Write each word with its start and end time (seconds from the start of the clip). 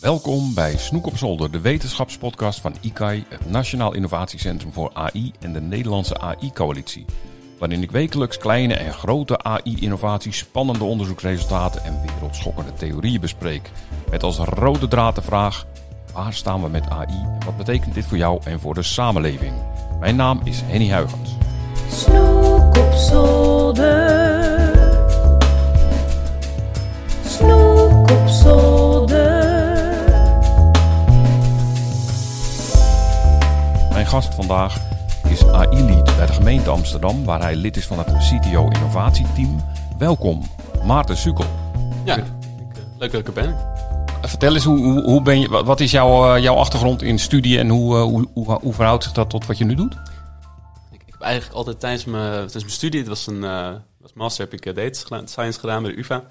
Welkom 0.00 0.54
bij 0.54 0.76
Snoek 0.76 1.06
op 1.06 1.16
Zolder, 1.16 1.50
de 1.50 1.60
wetenschapspodcast 1.60 2.60
van 2.60 2.74
ICAI, 2.80 3.24
het 3.28 3.50
Nationaal 3.50 3.94
Innovatiecentrum 3.94 4.72
voor 4.72 4.90
AI 4.92 5.32
en 5.40 5.52
de 5.52 5.60
Nederlandse 5.60 6.18
AI-coalitie. 6.18 7.04
Waarin 7.58 7.82
ik 7.82 7.90
wekelijks 7.90 8.38
kleine 8.38 8.74
en 8.74 8.92
grote 8.92 9.38
AI-innovaties, 9.38 10.38
spannende 10.38 10.84
onderzoeksresultaten 10.84 11.84
en 11.84 12.00
wereldschokkende 12.06 12.72
theorieën 12.72 13.20
bespreek. 13.20 13.70
Met 14.10 14.22
als 14.22 14.38
rode 14.38 14.88
draad 14.88 15.14
de 15.14 15.22
vraag: 15.22 15.66
waar 16.12 16.32
staan 16.32 16.62
we 16.62 16.68
met 16.68 16.90
AI 16.90 17.22
en 17.22 17.44
wat 17.44 17.56
betekent 17.56 17.94
dit 17.94 18.06
voor 18.06 18.18
jou 18.18 18.40
en 18.44 18.60
voor 18.60 18.74
de 18.74 18.82
samenleving? 18.82 19.52
Mijn 20.00 20.16
naam 20.16 20.40
is 20.44 20.60
Henny 20.64 20.88
Huygens. 20.88 21.30
Snoek 21.90 22.76
op 22.76 22.92
zolder. 22.92 23.47
Gast 34.08 34.34
vandaag 34.34 34.76
is 35.28 35.46
AI-lead 35.46 36.16
bij 36.16 36.26
de 36.26 36.32
gemeente 36.32 36.70
Amsterdam, 36.70 37.24
waar 37.24 37.40
hij 37.40 37.56
lid 37.56 37.76
is 37.76 37.86
van 37.86 37.98
het 37.98 38.06
CTO 38.06 38.68
Innovatieteam. 38.68 39.60
Welkom, 39.98 40.42
Maarten 40.84 41.16
Sukkel. 41.16 41.46
Ja, 42.04 42.16
eh, 42.16 42.24
leuk 42.98 43.12
dat 43.12 43.20
ik 43.20 43.26
er 43.26 43.32
ben. 43.32 43.56
Vertel 44.22 44.54
eens, 44.54 44.64
hoe, 44.64 45.02
hoe, 45.02 45.22
ben 45.22 45.40
je, 45.40 45.48
wat 45.48 45.80
is 45.80 45.90
jouw, 45.90 46.34
eh, 46.34 46.42
jouw 46.42 46.54
achtergrond 46.54 47.02
in 47.02 47.18
studie 47.18 47.58
en 47.58 47.68
hoe, 47.68 47.96
eh, 47.96 48.02
hoe, 48.02 48.28
hoe, 48.34 48.58
hoe 48.60 48.72
verhoudt 48.72 49.04
zich 49.04 49.12
dat 49.12 49.30
tot 49.30 49.46
wat 49.46 49.58
je 49.58 49.64
nu 49.64 49.74
doet? 49.74 49.92
Ik, 50.92 51.02
ik 51.06 51.12
heb 51.12 51.20
eigenlijk 51.20 51.56
altijd 51.56 51.80
tijdens 51.80 52.04
mijn, 52.04 52.32
tijdens 52.32 52.54
mijn 52.54 52.70
studie, 52.70 53.00
het 53.00 53.08
was 53.08 53.26
een 53.26 53.44
eh, 53.44 53.70
was 53.98 54.12
master, 54.14 54.44
heb 54.44 54.52
ik 54.52 54.74
data 54.74 55.26
science 55.26 55.60
gedaan 55.60 55.82
bij 55.82 55.92
de 55.92 55.98
UvA. 55.98 56.24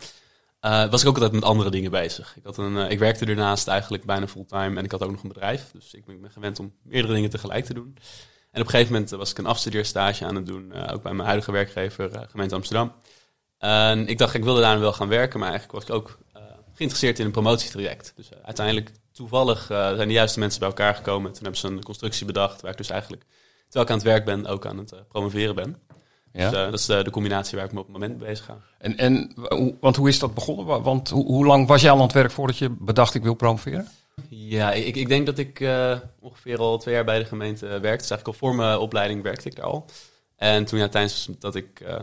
Eh, 0.59 0.89
was 0.89 1.01
ik 1.01 1.07
ook 1.07 1.15
altijd 1.15 1.33
met 1.33 1.43
andere 1.43 1.69
dingen 1.69 1.91
bezig. 1.91 2.35
Ik, 2.35 2.43
had 2.43 2.57
een, 2.57 2.77
eh, 2.77 2.89
ik 2.89 2.99
werkte 2.99 3.25
ernaast 3.25 3.67
eigenlijk 3.67 4.05
bijna 4.05 4.27
fulltime 4.27 4.77
en 4.77 4.83
ik 4.83 4.91
had 4.91 5.03
ook 5.03 5.11
nog 5.11 5.21
een 5.21 5.27
bedrijf. 5.27 5.71
Dus 5.71 5.93
ik 5.93 6.05
ben, 6.05 6.31
gewend 6.31 6.59
om 6.59 6.73
meerdere 6.83 7.13
dingen 7.13 7.29
tegelijk 7.29 7.65
te 7.65 7.73
doen. 7.73 7.97
En 8.51 8.61
op 8.61 8.65
een 8.65 8.69
gegeven 8.69 8.93
moment 8.93 9.11
eh, 9.11 9.17
was 9.17 9.31
ik 9.31 9.37
een 9.37 9.45
afstudeerstage 9.45 10.25
aan 10.25 10.35
het 10.35 10.45
doen, 10.45 10.73
ook 10.73 11.01
bij 11.01 11.13
mijn 11.13 11.27
huidige 11.27 11.51
werkgever, 11.51 12.27
gemeente 12.29 12.55
Amsterdam. 12.55 12.93
En 13.57 14.07
ik 14.07 14.17
dacht, 14.17 14.33
ik 14.33 14.43
wilde 14.43 14.61
daar 14.61 14.79
wel 14.79 14.93
gaan 14.93 15.07
werken, 15.07 15.39
maar 15.39 15.49
eigenlijk 15.49 15.79
was 15.79 15.89
ik 15.89 15.95
ook 15.95 16.17
geïnteresseerd 16.73 17.19
in 17.19 17.25
een 17.25 17.31
promotietraject. 17.31 18.13
Dus 18.15 18.29
uiteindelijk, 18.43 18.91
toevallig, 19.11 19.65
zijn 19.67 20.07
de 20.07 20.13
juiste 20.13 20.39
mensen 20.39 20.59
bij 20.59 20.69
elkaar 20.69 20.95
gekomen. 20.95 21.31
Toen 21.31 21.43
hebben 21.43 21.59
ze 21.59 21.67
een 21.67 21.83
constructie 21.83 22.25
bedacht, 22.25 22.61
waar 22.61 22.71
ik 22.71 22.77
dus 22.77 22.89
eigenlijk, 22.89 23.23
terwijl 23.63 23.85
ik 23.85 23.91
aan 23.91 23.97
het 23.97 24.05
werk 24.05 24.25
ben, 24.25 24.45
ook 24.45 24.65
aan 24.65 24.77
het 24.77 25.07
promoveren 25.07 25.55
ben. 25.55 25.81
Ja? 26.37 26.49
Dus, 26.49 26.59
eh, 26.59 26.65
dat 26.65 26.79
is 26.79 26.85
de, 26.85 27.03
de 27.03 27.09
combinatie 27.09 27.57
waar 27.57 27.65
ik 27.65 27.71
me 27.73 27.79
op 27.79 27.85
het 27.85 27.93
moment 27.93 28.19
mee 28.19 28.27
bezig 28.29 28.45
ga. 28.45 28.57
En, 28.77 28.97
en, 28.97 29.31
hoe- 29.49 29.75
want 29.79 29.95
hoe 29.95 30.07
is 30.09 30.19
dat 30.19 30.33
begonnen? 30.33 30.65
Wa- 30.65 30.81
Want 30.81 31.09
hoe, 31.09 31.25
hoe 31.25 31.45
lang 31.45 31.67
was 31.67 31.81
jij 31.81 31.91
al 31.91 31.97
aan 31.97 32.03
het 32.03 32.11
werk 32.13 32.31
voordat 32.31 32.57
je 32.57 32.69
bedacht 32.79 33.13
ik 33.13 33.23
wil 33.23 33.33
promoveren? 33.33 33.87
Ja, 34.29 34.71
ik, 34.73 34.95
ik 34.95 35.07
denk 35.07 35.25
dat 35.25 35.37
ik 35.37 35.59
eh, 35.59 35.97
ongeveer 36.19 36.57
al 36.59 36.77
twee 36.77 36.93
jaar 36.95 37.03
bij 37.05 37.19
de 37.19 37.25
gemeente 37.25 37.65
werkte. 37.65 37.81
Dus 37.81 38.09
eigenlijk 38.09 38.27
al 38.27 38.33
voor 38.33 38.55
mijn 38.55 38.77
opleiding 38.77 39.23
werkte 39.23 39.47
ik 39.49 39.55
daar 39.55 39.65
al. 39.65 39.85
En 40.35 40.65
toen 40.65 40.79
ja, 40.79 40.87
tijdens 40.87 41.29
dat 41.39 41.55
ik 41.55 41.79
eh, 41.79 41.99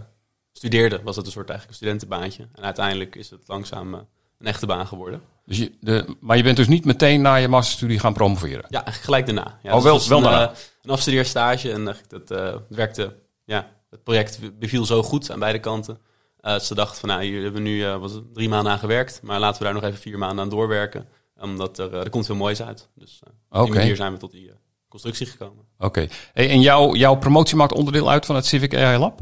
studeerde, 0.53 1.01
was 1.03 1.17
het 1.17 1.27
een 1.27 1.33
soort 1.33 1.49
eigenlijk 1.51 1.81
een 1.81 1.87
studentenbaantje. 1.87 2.49
En 2.55 2.63
uiteindelijk 2.65 3.15
is 3.17 3.31
het 3.31 3.41
langzaam 3.47 3.95
eh, 3.95 4.01
een 4.39 4.47
echte 4.47 4.67
baan 4.67 4.87
geworden. 4.87 5.23
Dus 5.47 5.59
je, 5.59 5.73
de, 5.81 6.17
maar 6.21 6.37
je 6.37 6.43
bent 6.43 6.57
dus 6.57 6.69
niet 6.69 6.85
meteen 6.85 7.21
na 7.23 7.35
je 7.35 7.49
masterstudie 7.49 7.99
gaan 7.99 8.13
promoveren? 8.13 8.65
Ja, 8.69 8.83
gelijk 8.87 9.27
daarna. 9.27 9.59
Ja, 9.63 9.69
Oh, 9.77 9.83
dus 9.83 9.85
wel- 9.85 10.09
wel 10.09 10.19
een, 10.19 10.25
daarna. 10.39 10.51
eh, 10.53 10.59
een 10.83 10.91
afstudeerstage 10.91 11.73
en 11.73 11.85
dat, 12.09 12.31
eh, 12.31 12.45
het 12.53 12.63
werkte, 12.69 13.17
ja, 13.45 13.71
het 13.95 14.05
project 14.05 14.59
beviel 14.59 14.85
zo 14.85 15.03
goed 15.03 15.31
aan 15.31 15.39
beide 15.39 15.59
kanten. 15.59 15.99
Eh, 16.41 16.59
ze 16.59 16.75
dachten 16.75 17.01
van, 17.01 17.09
nou, 17.09 17.23
hier 17.23 17.43
hebben 17.43 17.63
we 17.63 17.69
nu 17.69 17.85
eh, 17.85 17.97
was 17.97 18.13
het, 18.13 18.35
drie 18.35 18.49
maanden 18.49 18.73
aan 18.73 18.79
gewerkt, 18.79 19.21
maar 19.23 19.41
laten 19.41 19.59
we 19.59 19.65
daar 19.65 19.75
nog 19.75 19.83
even 19.83 19.99
vier 19.99 20.19
maanden 20.19 20.45
aan 20.45 20.51
doorwerken. 20.51 21.09
Omdat 21.41 21.79
er, 21.79 21.93
eh, 21.93 22.01
er 22.01 22.11
komt 22.11 22.27
veel 22.27 22.35
moois 22.35 22.63
uit. 22.63 22.89
Dus 22.95 23.21
op 23.51 23.65
die 23.65 23.75
manier 23.75 23.97
zijn 23.97 24.13
we 24.13 24.19
tot 24.19 24.31
die 24.31 24.51
constructie 24.89 25.27
gekomen. 25.27 25.65
Oké. 25.79 26.09
Hey, 26.33 26.51
en 26.51 26.61
jouw, 26.61 26.95
jouw 26.95 27.15
promotie 27.15 27.57
maakt 27.57 27.73
onderdeel 27.73 28.11
uit 28.11 28.27
van 28.27 28.35
het 28.35 28.47
Civic 28.47 28.75
AI 28.75 28.99
Lab? 28.99 29.19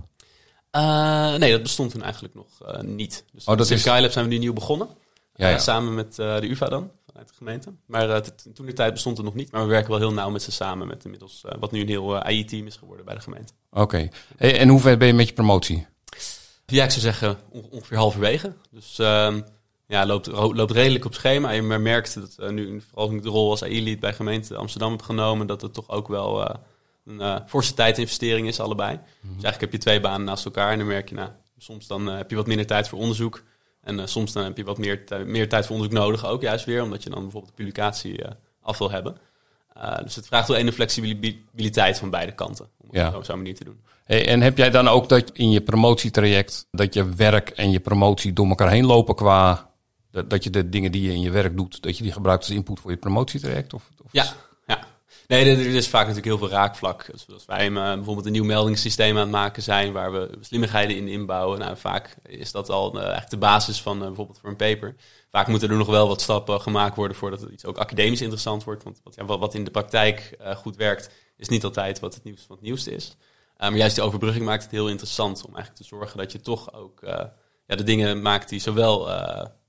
Nee, 1.39 1.51
dat 1.51 1.63
bestond 1.63 1.91
toen 1.91 2.03
eigenlijk 2.03 2.35
nog 2.35 2.83
niet. 2.83 3.25
Dus 3.33 3.45
Oh, 3.45 3.57
dat 3.57 3.67
Civic 3.67 4.01
Lab 4.01 4.11
zijn 4.11 4.25
we 4.25 4.31
nu 4.31 4.39
nieuw 4.39 4.53
begonnen. 4.53 4.89
Ja, 5.35 5.49
ja. 5.49 5.59
samen 5.59 5.95
met 5.95 6.15
de 6.15 6.49
UvA 6.51 6.69
dan, 6.69 6.91
vanuit 7.13 7.29
de 7.29 7.35
gemeente. 7.35 7.73
Maar 7.87 8.11
eh, 8.11 8.17
toen 8.55 8.67
die 8.67 8.75
tijd 8.75 8.93
bestond 8.93 9.17
het 9.17 9.27
nog 9.27 9.35
niet. 9.35 9.53
Maar 9.53 9.63
we 9.63 9.69
werken 9.69 9.91
wel 9.91 9.99
heel 9.99 10.13
nauw 10.13 10.31
met 10.31 10.43
ze 10.43 10.53
samen. 10.53 10.87
Met 10.87 11.05
inmiddels 11.05 11.45
eh, 11.45 11.59
wat 11.61 11.71
nu 11.73 11.81
een 11.81 11.89
heel 11.89 12.15
eh, 12.17 12.21
AI-team 12.21 12.67
is 12.67 12.77
geworden 12.77 13.05
bij 13.05 13.15
de 13.15 13.21
gemeente. 13.21 13.53
Oké. 13.71 14.09
Hey, 14.37 14.59
en 14.59 14.69
hoe 14.69 14.81
ver 14.81 14.97
ben 14.97 15.07
je 15.07 15.15
met 15.15 15.29
je 15.29 15.35
promotie? 15.35 15.87
Ja, 16.67 16.85
ik 16.85 16.91
zou 16.91 17.01
zeggen 17.01 17.39
on- 17.51 17.69
ongeveer 17.71 17.97
halverwege. 17.97 18.53
Dus 18.71 18.99
ehm, 18.99 19.41
ja, 19.87 20.07
loopt, 20.07 20.27
loopt 20.27 20.71
redelijk 20.71 21.05
op 21.05 21.15
schema. 21.15 21.51
Je 21.51 21.63
merkt 21.63 22.15
dat 22.15 22.51
nu, 22.51 22.81
vooral 22.81 23.07
als 23.07 23.17
ik 23.17 23.23
de 23.23 23.29
rol 23.29 23.51
als 23.51 23.63
AI-lead 23.63 24.01
bij 24.01 24.13
gemeente 24.13 24.57
Amsterdam 24.57 24.91
heb 24.91 25.03
genomen, 25.03 25.47
dat 25.47 25.61
het 25.63 25.75
toch 25.75 25.89
ook 25.89 26.09
wel 26.09 26.57
een 27.05 27.43
forse 27.49 27.75
tijdinvestering 27.75 28.47
is, 28.47 28.61
allebei. 28.61 28.97
Dus 29.21 29.29
eigenlijk 29.31 29.61
heb 29.61 29.73
je 29.73 29.79
twee 29.79 30.01
banen 30.01 30.25
naast 30.27 30.45
elkaar 30.45 30.73
en 30.73 30.79
dan 30.79 30.87
merk 30.87 31.09
je, 31.09 31.15
nou, 31.15 31.31
soms 31.59 31.87
dan 31.87 32.07
heb 32.07 32.31
je 32.31 32.37
wat 32.37 32.47
minder 32.47 32.67
tijd 32.67 32.89
voor 32.89 32.99
onderzoek. 32.99 33.43
En 33.83 34.01
eh, 34.01 34.07
soms 34.07 34.33
dan 34.33 34.45
heb 34.45 34.57
je 34.57 34.65
wat 34.65 34.79
meer, 34.79 35.03
meer 35.27 35.49
tijd 35.49 35.67
voor 35.67 35.75
onderzoek 35.77 35.99
nodig, 35.99 36.27
ook 36.27 36.43
juist 36.43 36.65
weer, 36.65 36.83
omdat 36.83 37.03
je 37.03 37.11
dan 37.11 37.23
bijvoorbeeld 37.23 37.53
de 37.57 37.63
publicatie 37.63 38.23
eh, 38.23 38.33
af 38.63 38.79
wil 38.79 38.91
hebben. 38.91 39.17
Eh, 39.75 39.99
dus 40.03 40.15
het 40.17 40.27
vraagt 40.27 40.49
wel 40.49 40.59
een 40.59 40.73
flexibiliteit 40.73 41.99
van 41.99 42.11
beide 42.11 42.33
kanten, 42.33 42.69
om 42.77 42.87
het 42.91 42.97
Ja. 42.97 43.17
op 43.17 43.25
zo'n 43.25 43.37
manier 43.37 43.55
te 43.55 43.65
doen. 43.65 43.81
Hey, 44.05 44.27
en 44.27 44.41
heb 44.41 44.57
jij 44.57 44.71
dan 44.71 44.89
ook 44.89 45.09
dat 45.09 45.31
in 45.33 45.51
je 45.51 45.61
promotietraject 45.61 46.67
dat 46.71 46.95
je 46.95 47.15
werk 47.15 47.49
en 47.51 47.71
je 47.71 47.81
promotie 47.81 48.33
door 48.33 48.49
elkaar 48.49 48.71
heen 48.71 48.85
lopen 48.87 49.15
qua 49.15 49.71
dat, 50.11 50.31
dat 50.31 50.45
je 50.45 50.51
de 50.51 50.69
dingen 50.69 50.93
die 50.93 51.03
je 51.03 51.13
in 51.13 51.21
je 51.21 51.31
werk 51.31 51.57
doet, 51.57 51.83
dat 51.83 51.97
je 51.97 52.03
die 52.03 52.13
gebruikt 52.13 52.43
als 52.45 52.53
input 52.53 52.81
voor 52.81 52.91
je 52.91 52.97
promotietraject? 52.97 53.75
Of, 53.75 53.89
of 54.05 54.13
ja. 54.13 54.25
Nee, 55.33 55.57
er 55.57 55.75
is 55.75 55.89
vaak 55.89 56.07
natuurlijk 56.07 56.27
heel 56.27 56.39
veel 56.39 56.57
raakvlak. 56.57 57.07
Dus 57.13 57.27
als 57.33 57.45
wij 57.45 57.67
eh, 57.67 57.73
bijvoorbeeld 57.73 58.27
een 58.27 58.33
nieuw 58.33 58.45
meldingssysteem 58.45 59.15
aan 59.17 59.23
het 59.23 59.31
maken 59.31 59.63
zijn, 59.63 59.93
waar 59.93 60.13
we 60.13 60.31
slimmigheden 60.41 60.97
in 60.97 61.09
inbouwen, 61.09 61.59
nou, 61.59 61.77
vaak 61.77 62.17
is 62.27 62.53
dat 62.53 62.71
al 62.71 62.91
eh, 62.93 62.99
eigenlijk 63.01 63.31
de 63.31 63.37
basis 63.37 63.83
van 63.83 64.01
eh, 64.01 64.07
bijvoorbeeld 64.07 64.39
voor 64.39 64.49
een 64.49 64.57
paper. 64.57 64.95
Vaak 65.31 65.47
moeten 65.47 65.71
er 65.71 65.77
nog 65.77 65.87
wel 65.87 66.09
wat 66.09 66.21
stappen 66.21 66.61
gemaakt 66.61 66.97
worden 66.97 67.17
voordat 67.17 67.41
het 67.41 67.51
iets 67.51 67.65
ook 67.65 67.79
academisch 67.79 68.21
interessant 68.21 68.65
wordt. 68.65 68.85
Want 68.85 69.01
wat, 69.05 69.15
ja, 69.15 69.25
wat- 69.25 69.55
in 69.55 69.65
de 69.65 69.71
praktijk 69.71 70.37
goed 70.57 70.77
werkt, 70.77 71.11
is 71.37 71.49
niet 71.49 71.65
altijd 71.65 72.01
wat 72.01 72.15
het 72.15 72.25
nieuws 72.25 72.43
van 72.47 72.57
het 72.57 72.65
nieuwste 72.65 72.95
is. 72.95 73.17
Maar 73.57 73.77
juist 73.77 73.95
die 73.95 74.05
overbrugging 74.05 74.45
maakt 74.45 74.63
het 74.63 74.73
heel 74.73 74.89
interessant 74.89 75.39
om 75.39 75.55
eigenlijk 75.55 75.77
te 75.77 75.97
zorgen 75.97 76.19
dat 76.19 76.33
je 76.33 76.41
toch 76.41 76.75
ook 76.75 77.01
ja, 77.67 77.77
de 77.77 77.83
dingen 77.83 78.23
maakt 78.23 78.49
die 78.49 78.61
zowel 78.61 79.09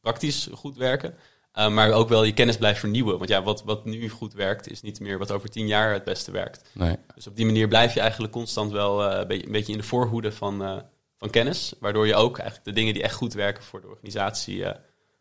praktisch 0.02 0.50
goed 0.54 0.78
werken, 0.78 1.16
uh, 1.58 1.70
maar 1.70 1.92
ook 1.92 2.10
wel 2.10 2.24
je 2.24 2.34
kennis 2.34 2.58
blijft 2.58 2.80
vernieuwen. 2.80 3.18
Want 3.18 3.30
ja, 3.30 3.44
wat, 3.44 3.64
wat 3.64 3.86
nu 3.86 4.10
goed 4.10 4.34
werkt, 4.34 4.72
is 4.72 4.82
niet 4.82 5.00
meer 5.00 5.18
wat 5.18 5.32
over 5.32 5.50
tien 5.50 5.68
jaar 5.68 5.94
het 5.94 6.04
beste 6.04 6.32
werkt. 6.32 6.70
nee. 6.72 6.96
Dus 7.16 7.28
op 7.28 7.36
die 7.36 7.46
manier 7.46 7.68
blijf 7.68 7.94
je 7.94 8.00
eigenlijk 8.00 8.34
constant 8.34 8.72
wel 8.72 9.04
eh, 9.10 9.20
een, 9.20 9.28
beetje, 9.28 9.46
een 9.46 9.52
beetje 9.52 9.72
in 9.72 9.78
de 9.78 9.84
voorhoede 9.84 10.32
van, 10.32 10.64
eh, 10.64 10.78
van 11.18 11.30
kennis. 11.30 11.74
Waardoor 11.80 12.08
je 12.08 12.16
ook 12.16 12.38
eigenlijk 12.38 12.68
de 12.68 12.74
dingen 12.74 12.94
die 12.94 13.04
echt 13.04 13.16
goed 13.16 13.34
werken 13.34 13.64
voor 13.64 13.82
de 13.82 13.88
organisatie 13.88 14.66
eh, 14.66 14.80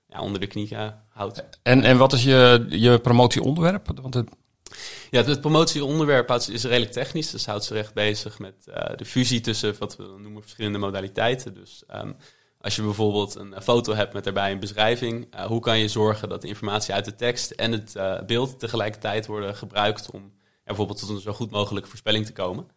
ja, 0.08 0.20
onder 0.20 0.40
de 0.40 0.46
knie 0.46 0.74
eh, 0.76 0.88
houdt. 1.08 1.44
En, 1.62 1.82
en 1.82 1.96
wat 1.98 2.12
is 2.12 2.24
je, 2.24 2.66
je 2.68 2.98
promotieonderwerp? 2.98 3.86
Want 4.02 4.14
het, 4.14 4.28
Ja, 5.10 5.22
het, 5.24 5.40
promotieonderwerp 5.40 6.28
houdt- 6.28 6.48
is 6.50 6.64
redelijk 6.64 6.92
technisch. 6.92 7.30
Dus 7.30 7.46
houdt 7.46 7.64
zich 7.64 7.76
echt 7.76 7.94
bezig 7.94 8.38
met 8.38 8.54
eh, 8.66 8.96
de 8.96 9.04
fusie 9.04 9.40
tussen 9.40 9.74
wat 9.78 9.96
we 9.96 10.02
noemen 10.18 10.42
verschillende 10.42 10.78
modaliteiten. 10.78 11.54
Dus 11.54 11.82
ehm, 11.86 12.12
als 12.62 12.76
je 12.76 12.82
bijvoorbeeld 12.82 13.34
een 13.34 13.54
eh, 13.54 13.62
foto 13.62 13.94
hebt 13.94 14.12
met 14.12 14.24
daarbij 14.24 14.52
een 14.52 14.60
beschrijving, 14.60 15.26
eh, 15.30 15.44
hoe 15.44 15.60
kan 15.60 15.78
je 15.78 15.88
zorgen 15.88 16.28
dat 16.28 16.42
de 16.42 16.48
informatie 16.48 16.94
uit 16.94 17.04
de 17.04 17.14
tekst 17.14 17.50
en 17.50 17.72
het 17.72 17.96
eh, 17.96 18.22
beeld 18.26 18.58
tegelijkertijd 18.58 19.26
worden 19.26 19.56
gebruikt 19.56 20.10
om 20.10 20.20
ja, 20.20 20.28
bijvoorbeeld 20.64 20.98
tot 20.98 21.08
een 21.08 21.20
zo 21.20 21.32
goed 21.32 21.50
mogelijke 21.50 21.88
voorspelling 21.88 22.26
te 22.26 22.32
komen? 22.32 22.68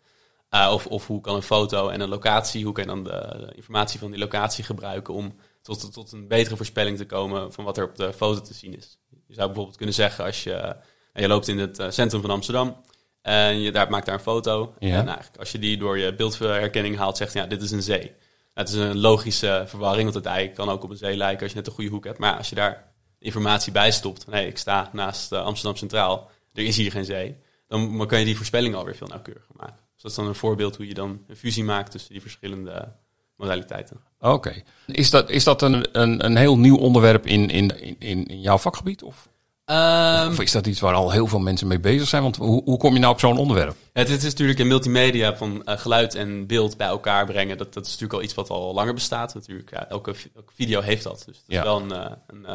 Uh, 0.49 0.69
of, 0.73 0.87
of 0.87 1.07
hoe 1.07 1.21
kan 1.21 1.35
een 1.35 1.41
foto 1.41 1.89
en 1.89 2.01
een 2.01 2.09
locatie, 2.09 2.63
hoe 2.63 2.73
kan 2.73 2.83
je 2.83 2.89
dan 2.89 3.03
de, 3.03 3.51
informatie 3.55 3.99
van 3.99 4.11
die 4.11 4.19
locatie 4.19 4.63
gebruiken 4.63 5.13
om 5.13 5.35
tot, 5.61 5.93
tot 5.93 6.11
een 6.11 6.27
betere 6.27 6.55
voorspelling 6.55 6.97
te 6.97 7.05
komen 7.05 7.53
van 7.53 7.63
wat 7.63 7.77
er 7.77 7.83
op 7.83 7.95
de 7.95 8.13
foto 8.13 8.41
te 8.41 8.53
zien 8.53 8.75
is. 8.75 8.97
Je 9.27 9.33
zou 9.33 9.47
bijvoorbeeld 9.47 9.77
kunnen 9.77 9.95
zeggen 9.95 10.25
als 10.25 10.43
je, 10.43 10.75
je 11.13 11.27
loopt 11.27 11.47
in 11.47 11.57
het 11.57 11.83
centrum 11.89 12.21
van 12.21 12.29
Amsterdam 12.29 12.81
en 13.21 13.61
je 13.61 13.71
daar, 13.71 13.89
maakt 13.89 14.05
daar 14.05 14.15
een 14.15 14.21
foto. 14.21 14.73
Ja. 14.79 14.99
En 14.99 15.07
eigenlijk, 15.07 15.37
als 15.37 15.51
je 15.51 15.59
die 15.59 15.77
door 15.77 15.97
je 15.97 16.15
beeldherkenning 16.15 16.97
haalt, 16.97 17.17
zegt 17.17 17.33
ja, 17.33 17.45
dit 17.45 17.61
is 17.61 17.71
een 17.71 17.83
zee. 17.83 18.15
Het 18.55 18.69
is 18.69 18.75
een 18.75 18.97
logische 18.97 19.63
verwarring, 19.67 20.03
want 20.03 20.25
het 20.25 20.33
ei 20.33 20.51
kan 20.51 20.69
ook 20.69 20.83
op 20.83 20.89
een 20.89 20.97
zee 20.97 21.17
lijken 21.17 21.41
als 21.41 21.51
je 21.51 21.57
net 21.57 21.67
een 21.67 21.73
goede 21.73 21.89
hoek 21.89 22.03
hebt. 22.03 22.17
Maar 22.17 22.37
als 22.37 22.49
je 22.49 22.55
daar 22.55 22.93
informatie 23.19 23.71
bij 23.71 23.91
stopt, 23.91 24.25
hé, 24.29 24.41
ik 24.41 24.57
sta 24.57 24.89
naast 24.93 25.31
uh, 25.31 25.43
Amsterdam 25.43 25.77
Centraal, 25.77 26.29
er 26.53 26.63
is 26.63 26.77
hier 26.77 26.91
geen 26.91 27.05
zee, 27.05 27.35
dan, 27.67 28.07
kan 28.07 28.19
je 28.19 28.25
die 28.25 28.35
voorspelling 28.35 28.75
alweer 28.75 28.95
veel 28.95 29.07
nauwkeuriger 29.07 29.55
maken. 29.55 29.79
Dus 29.93 30.01
dat 30.01 30.11
is 30.11 30.17
dan 30.17 30.27
een 30.27 30.35
voorbeeld 30.35 30.75
hoe 30.75 30.87
je 30.87 30.93
dan 30.93 31.23
een 31.27 31.35
fusie 31.35 31.63
maakt 31.63 31.91
tussen 31.91 32.11
die 32.11 32.21
verschillende 32.21 32.93
modaliteiten. 33.37 34.01
Oké. 34.19 34.63
Is 34.85 35.09
dat, 35.09 35.29
is 35.29 35.43
dat 35.43 35.61
een, 35.61 35.99
een, 36.01 36.25
een 36.25 36.35
heel 36.35 36.57
nieuw 36.57 36.77
onderwerp 36.77 37.25
in, 37.25 37.49
in, 37.49 37.99
in, 37.99 38.25
in 38.25 38.41
jouw 38.41 38.57
vakgebied? 38.57 39.03
Of? 39.03 39.29
Um, 39.65 40.31
of 40.31 40.39
is 40.39 40.51
dat 40.51 40.67
iets 40.67 40.79
waar 40.79 40.93
al 40.93 41.11
heel 41.11 41.27
veel 41.27 41.39
mensen 41.39 41.67
mee 41.67 41.79
bezig 41.79 42.07
zijn? 42.07 42.23
Want 42.23 42.35
hoe, 42.35 42.63
hoe 42.63 42.77
kom 42.77 42.93
je 42.93 42.99
nou 42.99 43.13
op 43.13 43.19
zo'n 43.19 43.37
onderwerp? 43.37 43.75
Het, 43.93 44.09
het, 44.09 44.23
is 44.23 44.29
natuurlijk 44.29 44.59
een 44.59 44.67
multimedia 44.67 45.35
van 45.35 45.61
uh, 45.65 45.77
geluid 45.77 46.15
en 46.15 46.47
beeld 46.47 46.77
bij 46.77 46.87
elkaar 46.87 47.25
brengen. 47.25 47.57
Dat, 47.57 47.73
dat 47.73 47.83
is 47.85 47.91
natuurlijk 47.91 48.19
al 48.19 48.23
iets 48.23 48.33
wat 48.33 48.49
al 48.49 48.73
langer 48.73 48.93
bestaat. 48.93 49.33
Natuurlijk, 49.33 49.71
ja, 49.71 49.89
elke, 49.89 50.15
elke 50.35 50.53
video 50.55 50.81
heeft 50.81 51.03
dat. 51.03 51.23
Dus 51.25 51.37
het 51.37 51.45
is 51.47 51.59
wel 51.61 51.81
een, 51.81 51.91
uh, 51.91 52.05
een, 52.27 52.41
uh, 52.41 52.47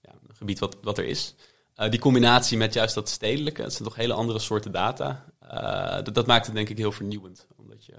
ja, 0.00 0.12
een 0.28 0.36
gebied 0.36 0.58
wat, 0.58 0.76
wat 0.82 0.98
er 0.98 1.04
is. 1.04 1.34
Eh, 1.76 1.90
die 1.90 2.00
combinatie 2.00 2.58
met 2.58 2.74
juist 2.74 2.94
dat 2.94 3.08
stedelijke, 3.08 3.62
het 3.62 3.72
zijn 3.72 3.88
toch 3.88 3.96
hele 3.96 4.12
andere 4.12 4.38
soorten 4.38 4.72
data. 4.72 5.24
Eh, 5.48 6.04
dat, 6.04 6.14
dat 6.14 6.26
maakt 6.26 6.46
het 6.46 6.54
denk 6.54 6.68
ik 6.68 6.78
heel 6.78 6.92
vernieuwend. 6.92 7.46
Omdat 7.56 7.86
je 7.86 7.94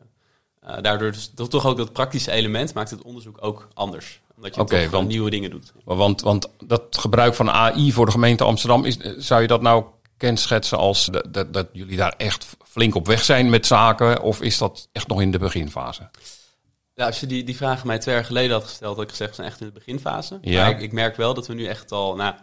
eh, 0.59 0.81
daardoor 0.81 1.11
dus, 1.11 1.31
toch 1.49 1.65
ook 1.65 1.77
dat 1.77 1.93
praktische 1.93 2.31
element 2.31 2.73
maakt 2.73 2.89
het 2.89 3.01
onderzoek 3.01 3.37
ook 3.41 3.67
anders. 3.73 4.21
Omdat 4.37 4.55
je 4.55 4.89
want- 4.89 5.07
nieuwe 5.07 5.29
dingen 5.29 5.49
doet. 5.49 5.73
Want, 5.83 6.21
want 6.21 6.49
dat 6.65 6.97
gebruik 6.99 7.33
van 7.33 7.49
AI 7.49 7.91
voor 7.91 8.05
de 8.05 8.11
gemeente 8.11 8.43
Amsterdam, 8.43 8.85
is, 8.85 8.97
zou 9.17 9.41
je 9.41 9.47
dat 9.47 9.61
nou 9.61 9.85
kenschetsen 10.17 10.77
als 10.77 11.05
dat, 11.05 11.33
dat, 11.33 11.53
dat 11.53 11.67
jullie 11.71 11.97
daar 11.97 12.13
echt 12.17 12.57
flink 12.63 12.95
op 12.95 13.07
weg 13.07 13.23
zijn 13.23 13.49
met 13.49 13.65
zaken? 13.65 14.21
Of 14.21 14.41
is 14.41 14.57
dat 14.57 14.89
echt 14.91 15.07
nog 15.07 15.21
in 15.21 15.31
de 15.31 15.39
beginfase? 15.39 16.09
Ja, 16.93 17.05
als 17.05 17.19
je 17.19 17.25
die, 17.25 17.43
die 17.43 17.55
vragen 17.55 17.87
mij 17.87 17.97
twee 17.97 18.15
jaar 18.15 18.25
geleden 18.25 18.51
had 18.51 18.63
gesteld, 18.63 18.95
had 18.95 19.03
ik 19.03 19.09
gezegd, 19.09 19.29
we 19.29 19.35
zijn 19.35 19.47
echt 19.47 19.59
in 19.59 19.67
de 19.67 19.73
beginfase. 19.73 20.37
Ja. 20.41 20.61
Maar 20.61 20.71
ik, 20.71 20.81
ik 20.81 20.91
merk 20.91 21.15
wel 21.15 21.33
dat 21.33 21.47
we 21.47 21.53
nu 21.53 21.65
echt 21.65 21.91
al, 21.91 22.15
nou, 22.15 22.35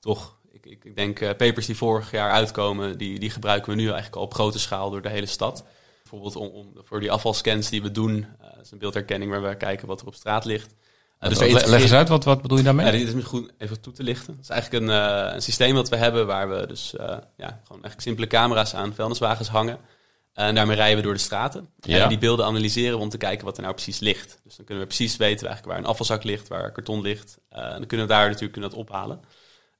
toch, 0.00 0.36
ik, 0.52 0.66
ik, 0.66 0.84
ik 0.84 0.96
denk 0.96 1.20
eh, 1.20 1.28
papers 1.28 1.66
die 1.66 1.76
vorig 1.76 2.10
jaar 2.10 2.30
uitkomen, 2.30 2.98
die, 2.98 3.18
die 3.18 3.30
gebruiken 3.30 3.70
we 3.70 3.76
nu 3.76 3.84
eigenlijk 3.84 4.16
al 4.16 4.22
op 4.22 4.34
grote 4.34 4.58
schaal 4.58 4.90
door 4.90 5.02
de 5.02 5.08
hele 5.08 5.26
stad. 5.26 5.64
Bijvoorbeeld 6.02 6.36
om, 6.36 6.48
om, 6.48 6.72
voor 6.84 7.00
die 7.00 7.10
afvalscans 7.10 7.70
die 7.70 7.82
we 7.82 7.90
doen, 7.90 8.26
eh 8.40 8.46
dat 8.54 8.64
is 8.64 8.70
een 8.70 8.78
beeldherkenning 8.78 9.30
waar 9.30 9.42
we 9.42 9.56
kijken 9.56 9.88
wat 9.88 10.00
er 10.00 10.06
op 10.06 10.14
straat 10.14 10.44
ligt. 10.44 10.74
Dus 11.18 11.38
Leg 11.66 11.80
eens 11.82 11.92
uit, 11.92 12.08
wat, 12.08 12.24
wat 12.24 12.42
bedoel 12.42 12.58
je 12.58 12.64
daarmee? 12.64 12.86
ja, 12.86 12.92
dit 12.92 13.14
is 13.14 13.24
goed 13.24 13.50
even 13.58 13.80
toe 13.80 13.92
te 13.92 14.02
lichten. 14.02 14.32
Het 14.34 14.42
is 14.42 14.48
eigenlijk 14.48 14.84
een, 14.84 14.90
eh, 14.90 15.34
een 15.34 15.42
systeem 15.42 15.74
dat 15.74 15.88
we 15.88 15.96
hebben 15.96 16.26
waar 16.26 16.48
we 16.48 16.66
dus 16.66 16.96
eh, 16.96 17.16
ja, 17.36 17.60
gewoon 17.66 17.84
echt 17.84 18.02
simpele 18.02 18.26
camera's 18.26 18.74
aan 18.74 18.94
vuilniswagens 18.94 19.48
hangen. 19.48 19.78
En 20.34 20.54
daarmee 20.54 20.76
rijden 20.76 20.96
we 20.96 21.02
door 21.02 21.12
de 21.14 21.18
straten. 21.20 21.68
Ja. 21.80 22.02
En 22.02 22.08
die 22.08 22.18
beelden 22.18 22.46
analyseren 22.46 22.96
we 22.96 23.02
om 23.02 23.08
te 23.08 23.16
kijken 23.18 23.44
wat 23.44 23.56
er 23.56 23.62
nou 23.62 23.74
precies 23.74 23.98
ligt. 23.98 24.38
Dus 24.44 24.56
dan 24.56 24.64
kunnen 24.64 24.84
we 24.84 24.94
precies 24.94 25.16
weten 25.16 25.46
eigenlijk 25.46 25.66
waar 25.66 25.78
een 25.84 25.90
afvalzak 25.90 26.24
ligt, 26.24 26.48
waar 26.48 26.72
karton 26.72 27.02
ligt. 27.02 27.38
Eh, 27.48 27.62
en 27.64 27.70
dan 27.78 27.86
kunnen 27.86 28.06
we 28.06 28.12
daar 28.12 28.24
natuurlijk 28.26 28.52
kunnen 28.52 28.70
dat 28.70 28.78
ophalen. 28.78 29.20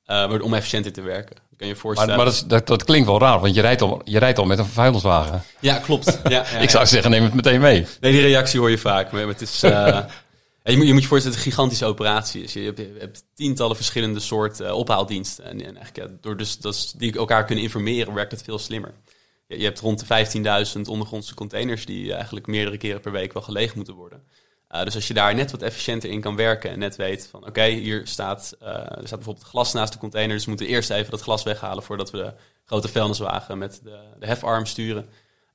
Maar 0.07 0.41
om 0.41 0.55
efficiënter 0.55 0.93
te 0.93 1.01
werken. 1.03 1.37
Kun 1.57 1.67
je 1.67 1.73
je 1.73 1.79
voorstellen. 1.81 2.17
maar 2.17 2.25
dat, 2.25 2.35
is- 2.35 2.45
dat, 2.45 2.67
dat 2.67 2.85
klinkt 2.85 3.07
wel 3.09 3.19
raar, 3.19 3.41
want 3.41 3.55
je 3.55 3.61
rijdt 3.61 3.83
al, 3.83 4.01
je 4.05 4.19
rijdt 4.19 4.39
al 4.39 4.45
met 4.45 4.59
een 4.59 4.65
vuilniswagen. 4.67 5.43
Ja, 5.61 5.79
klopt. 5.79 6.21
Ja, 6.25 6.31
ja, 6.53 6.59
Ik 6.67 6.71
zou 6.71 6.87
zeggen, 6.87 7.11
neem 7.11 7.23
het 7.25 7.35
meteen 7.35 7.61
mee. 7.61 7.87
Nee, 8.01 8.13
die 8.13 8.21
reactie 8.21 8.61
hoor 8.61 8.71
je 8.71 8.79
vaak. 8.79 9.13
Maar 9.13 9.27
het 9.27 9.41
is, 9.41 9.61
ja, 10.67 10.73
je, 10.73 10.77
moet, 10.77 10.87
je 10.87 10.93
moet 10.93 11.03
je 11.03 11.09
voorstellen 11.09 11.37
dat 11.37 11.45
het 11.45 11.47
een 11.47 11.53
gigantische 11.53 11.85
operatie 11.85 12.43
is. 12.43 12.53
Je 12.53 12.61
hebt, 12.61 12.79
je 12.79 12.97
hebt 12.99 13.25
tientallen 13.35 13.77
verschillende 13.77 14.21
soorten 14.21 14.67
eh, 14.67 14.75
ophaaldiensten. 14.75 15.45
En, 15.45 15.61
en 15.65 15.77
eigenlijk, 15.77 15.97
ja, 15.97 16.17
door 16.21 16.37
dus, 16.37 16.93
die 16.97 17.17
elkaar 17.17 17.45
kunnen 17.45 17.65
informeren, 17.65 18.15
werkt 18.15 18.31
het 18.31 18.43
veel 18.43 18.59
slimmer. 18.59 18.95
Je, 19.47 19.59
je 19.59 19.65
hebt 19.65 19.81
rond 19.81 20.09
de 20.09 20.27
15.000 20.77 20.81
ondergrondse 20.89 21.35
containers 21.35 21.87
die 21.87 22.13
eigenlijk 22.13 22.47
meerdere 22.47 22.77
keren 22.77 23.01
per 23.01 23.13
week 23.13 23.33
wel 23.33 23.43
geleegd 23.43 23.75
moeten 23.75 23.95
worden. 23.95 24.23
Eh, 24.69 24.85
dus 24.85 24.95
als 24.95 25.09
je 25.09 25.15
daar 25.15 25.35
net 25.35 25.51
wat 25.51 25.63
efficiënter 25.63 26.11
in 26.11 26.21
kan 26.21 26.37
werken 26.37 26.71
en 26.71 26.79
net 26.79 26.97
weet 26.97 27.29
van 27.31 27.47
oké, 27.47 27.65
hier 27.65 28.07
staat, 28.07 28.57
eh, 28.61 28.69
er 28.69 29.07
staat 29.07 29.19
bijvoorbeeld 29.19 29.47
glas 29.47 29.73
naast 29.73 29.93
de 29.93 29.99
container, 29.99 30.35
dus 30.35 30.45
we 30.45 30.51
moeten 30.51 30.69
eerst 30.69 30.91
even 30.91 31.11
dat 31.11 31.21
glas 31.21 31.43
weghalen 31.43 31.83
voordat 31.83 32.11
we 32.11 32.17
de 32.17 32.33
grote 32.65 32.89
vuilniswagen 32.89 33.59
met 33.59 33.81
de, 33.83 33.99
de 34.19 34.27
hefarm 34.27 34.67
sturen. 34.67 35.09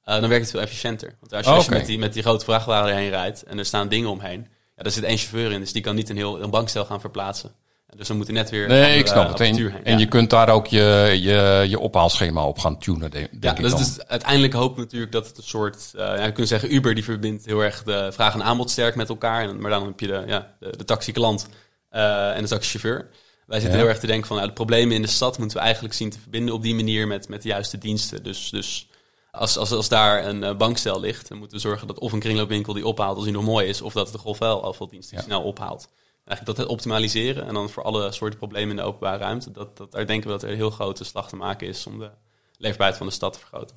Eh, 0.04 0.20
dan 0.20 0.30
werkt 0.30 0.44
het 0.44 0.52
veel 0.52 0.62
efficiënter. 0.62 1.16
Want 1.20 1.34
als 1.34 1.46
je, 1.46 1.52
als 1.52 1.66
je 1.66 1.70
Oké. 1.70 1.80
met, 1.80 1.88
die, 1.88 2.00
met 2.00 2.14
die 2.14 2.24
grote 2.24 2.46
vrachtwagen 2.46 2.90
erheen 2.90 3.10
rijdt 3.10 3.44
en 3.44 3.58
er 3.58 3.66
staan 3.66 3.88
dingen 3.88 4.10
omheen, 4.10 4.48
ja, 4.82 4.88
daar 4.88 4.92
zit 4.92 5.04
één 5.04 5.18
chauffeur 5.18 5.52
in, 5.52 5.60
dus 5.60 5.74
die 5.74 5.82
kan 5.82 5.96
niet 5.96 6.10
een 6.10 6.16
heel 6.16 6.42
een 6.42 6.50
bankstel 6.50 6.86
gaan 6.86 7.00
verplaatsen. 7.00 7.52
En 7.88 7.98
Dus 7.98 8.08
dan 8.08 8.18
moet 8.18 8.28
er 8.28 8.34
net 8.34 8.50
weer 8.50 8.68
Nee, 8.68 8.78
andere 8.78 9.00
ik 9.00 9.08
snap 9.08 9.28
het. 9.28 9.40
En, 9.40 9.56
heen. 9.56 9.74
en 9.84 9.92
Ja. 9.92 9.98
je 9.98 10.08
kunt 10.08 10.30
daar 10.30 10.50
ook 10.50 10.68
je, 10.68 11.18
je, 11.22 11.66
je 11.70 11.80
ophaalschema 11.80 12.46
op 12.46 12.60
gaan 12.60 12.80
tunen, 12.80 13.12
denk, 13.12 13.28
Ja, 13.40 13.52
ik 13.52 13.62
dus, 13.62 13.72
dan. 13.72 13.80
dus 13.80 14.08
uiteindelijk 14.08 14.54
hoop 14.54 14.72
ik 14.72 14.78
natuurlijk 14.78 15.12
dat 15.12 15.28
het 15.28 15.38
een 15.38 15.44
soort... 15.44 15.92
eh 15.96 16.02
ja, 16.02 16.26
je 16.26 16.32
kunt 16.32 16.48
zeggen, 16.48 16.74
Uber 16.74 16.96
die 16.96 17.04
verbindt 17.04 17.46
heel 17.46 17.64
erg 17.64 17.84
de 17.84 18.10
vraag 18.12 18.34
en 18.34 18.44
aanbod 18.44 18.70
sterk 18.70 18.96
met 18.96 19.10
elkaar. 19.10 19.50
En, 19.50 19.62
maar 19.62 19.72
dan 19.72 19.86
heb 19.86 20.00
je 20.00 20.08
de, 20.08 20.24
ja, 20.28 20.56
de, 20.60 20.78
de 20.78 20.84
taxiklant 20.86 21.48
eh, 21.90 22.36
en 22.36 22.42
de 22.42 22.50
taxichauffeur. 22.50 23.10
Wij 23.46 23.60
zitten 23.60 23.80
heel 23.80 23.88
erg 23.88 24.00
te 24.00 24.08
denken 24.08 24.28
van, 24.28 24.36
nou, 24.36 24.48
de 24.48 24.54
problemen 24.54 24.96
in 24.96 25.02
de 25.02 25.08
stad 25.08 25.38
moeten 25.38 25.58
we 25.58 25.64
eigenlijk 25.64 25.94
zien 25.94 26.10
te 26.10 26.20
verbinden 26.20 26.54
op 26.54 26.62
die 26.62 26.76
manier 26.76 27.08
met, 27.08 27.30
met 27.30 27.42
de 27.42 27.48
juiste 27.48 27.78
diensten. 27.78 28.24
Dus, 28.24 28.50
dus 28.50 28.88
als, 29.32 29.58
als, 29.58 29.72
als 29.72 29.90
daar 29.90 30.26
een 30.26 30.44
eh, 30.44 30.56
bankstel 30.56 31.00
ligt, 31.00 31.30
dan 31.30 31.38
moeten 31.38 31.58
we 31.58 31.64
zorgen 31.64 31.88
dat 31.88 32.00
of 32.00 32.12
een 32.12 32.20
kringloopwinkel 32.20 32.74
die 32.74 32.88
ophaalt 32.88 33.16
als 33.16 33.24
die 33.26 33.34
nog 33.34 33.44
mooi 33.44 33.68
is, 33.68 33.82
of 33.82 33.94
dat 33.94 34.12
de 34.12 34.18
golfvuilafvaldienst 34.18 35.10
die 35.10 35.18
Ja. 35.20 35.24
snel 35.26 35.42
ophaalt. 35.42 35.88
Eigenlijk 36.26 36.46
dat 36.46 36.58
het 36.58 36.76
optimaliseren 36.76 37.48
en 37.48 37.54
dan 37.54 37.70
voor 37.70 37.84
alle 37.84 38.12
soorten 38.12 38.40
problemen 38.40 38.70
in 38.70 38.76
de 38.76 38.82
openbare 38.82 39.18
ruimte, 39.18 39.52
dat, 39.52 39.78
dat, 39.78 39.92
daar 39.92 40.06
denken 40.08 40.28
we 40.28 40.34
dat 40.34 40.44
er 40.44 40.50
een 40.50 40.56
heel 40.56 40.70
grote 40.70 41.04
slag 41.04 41.30
te 41.30 41.36
maken 41.36 41.68
is 41.68 41.88
om 41.88 42.00
de 42.00 42.10
leefbaarheid 42.58 42.98
van 42.98 43.08
de 43.08 43.14
stad 43.14 43.34
te 43.34 43.40
vergroten. 43.40 43.76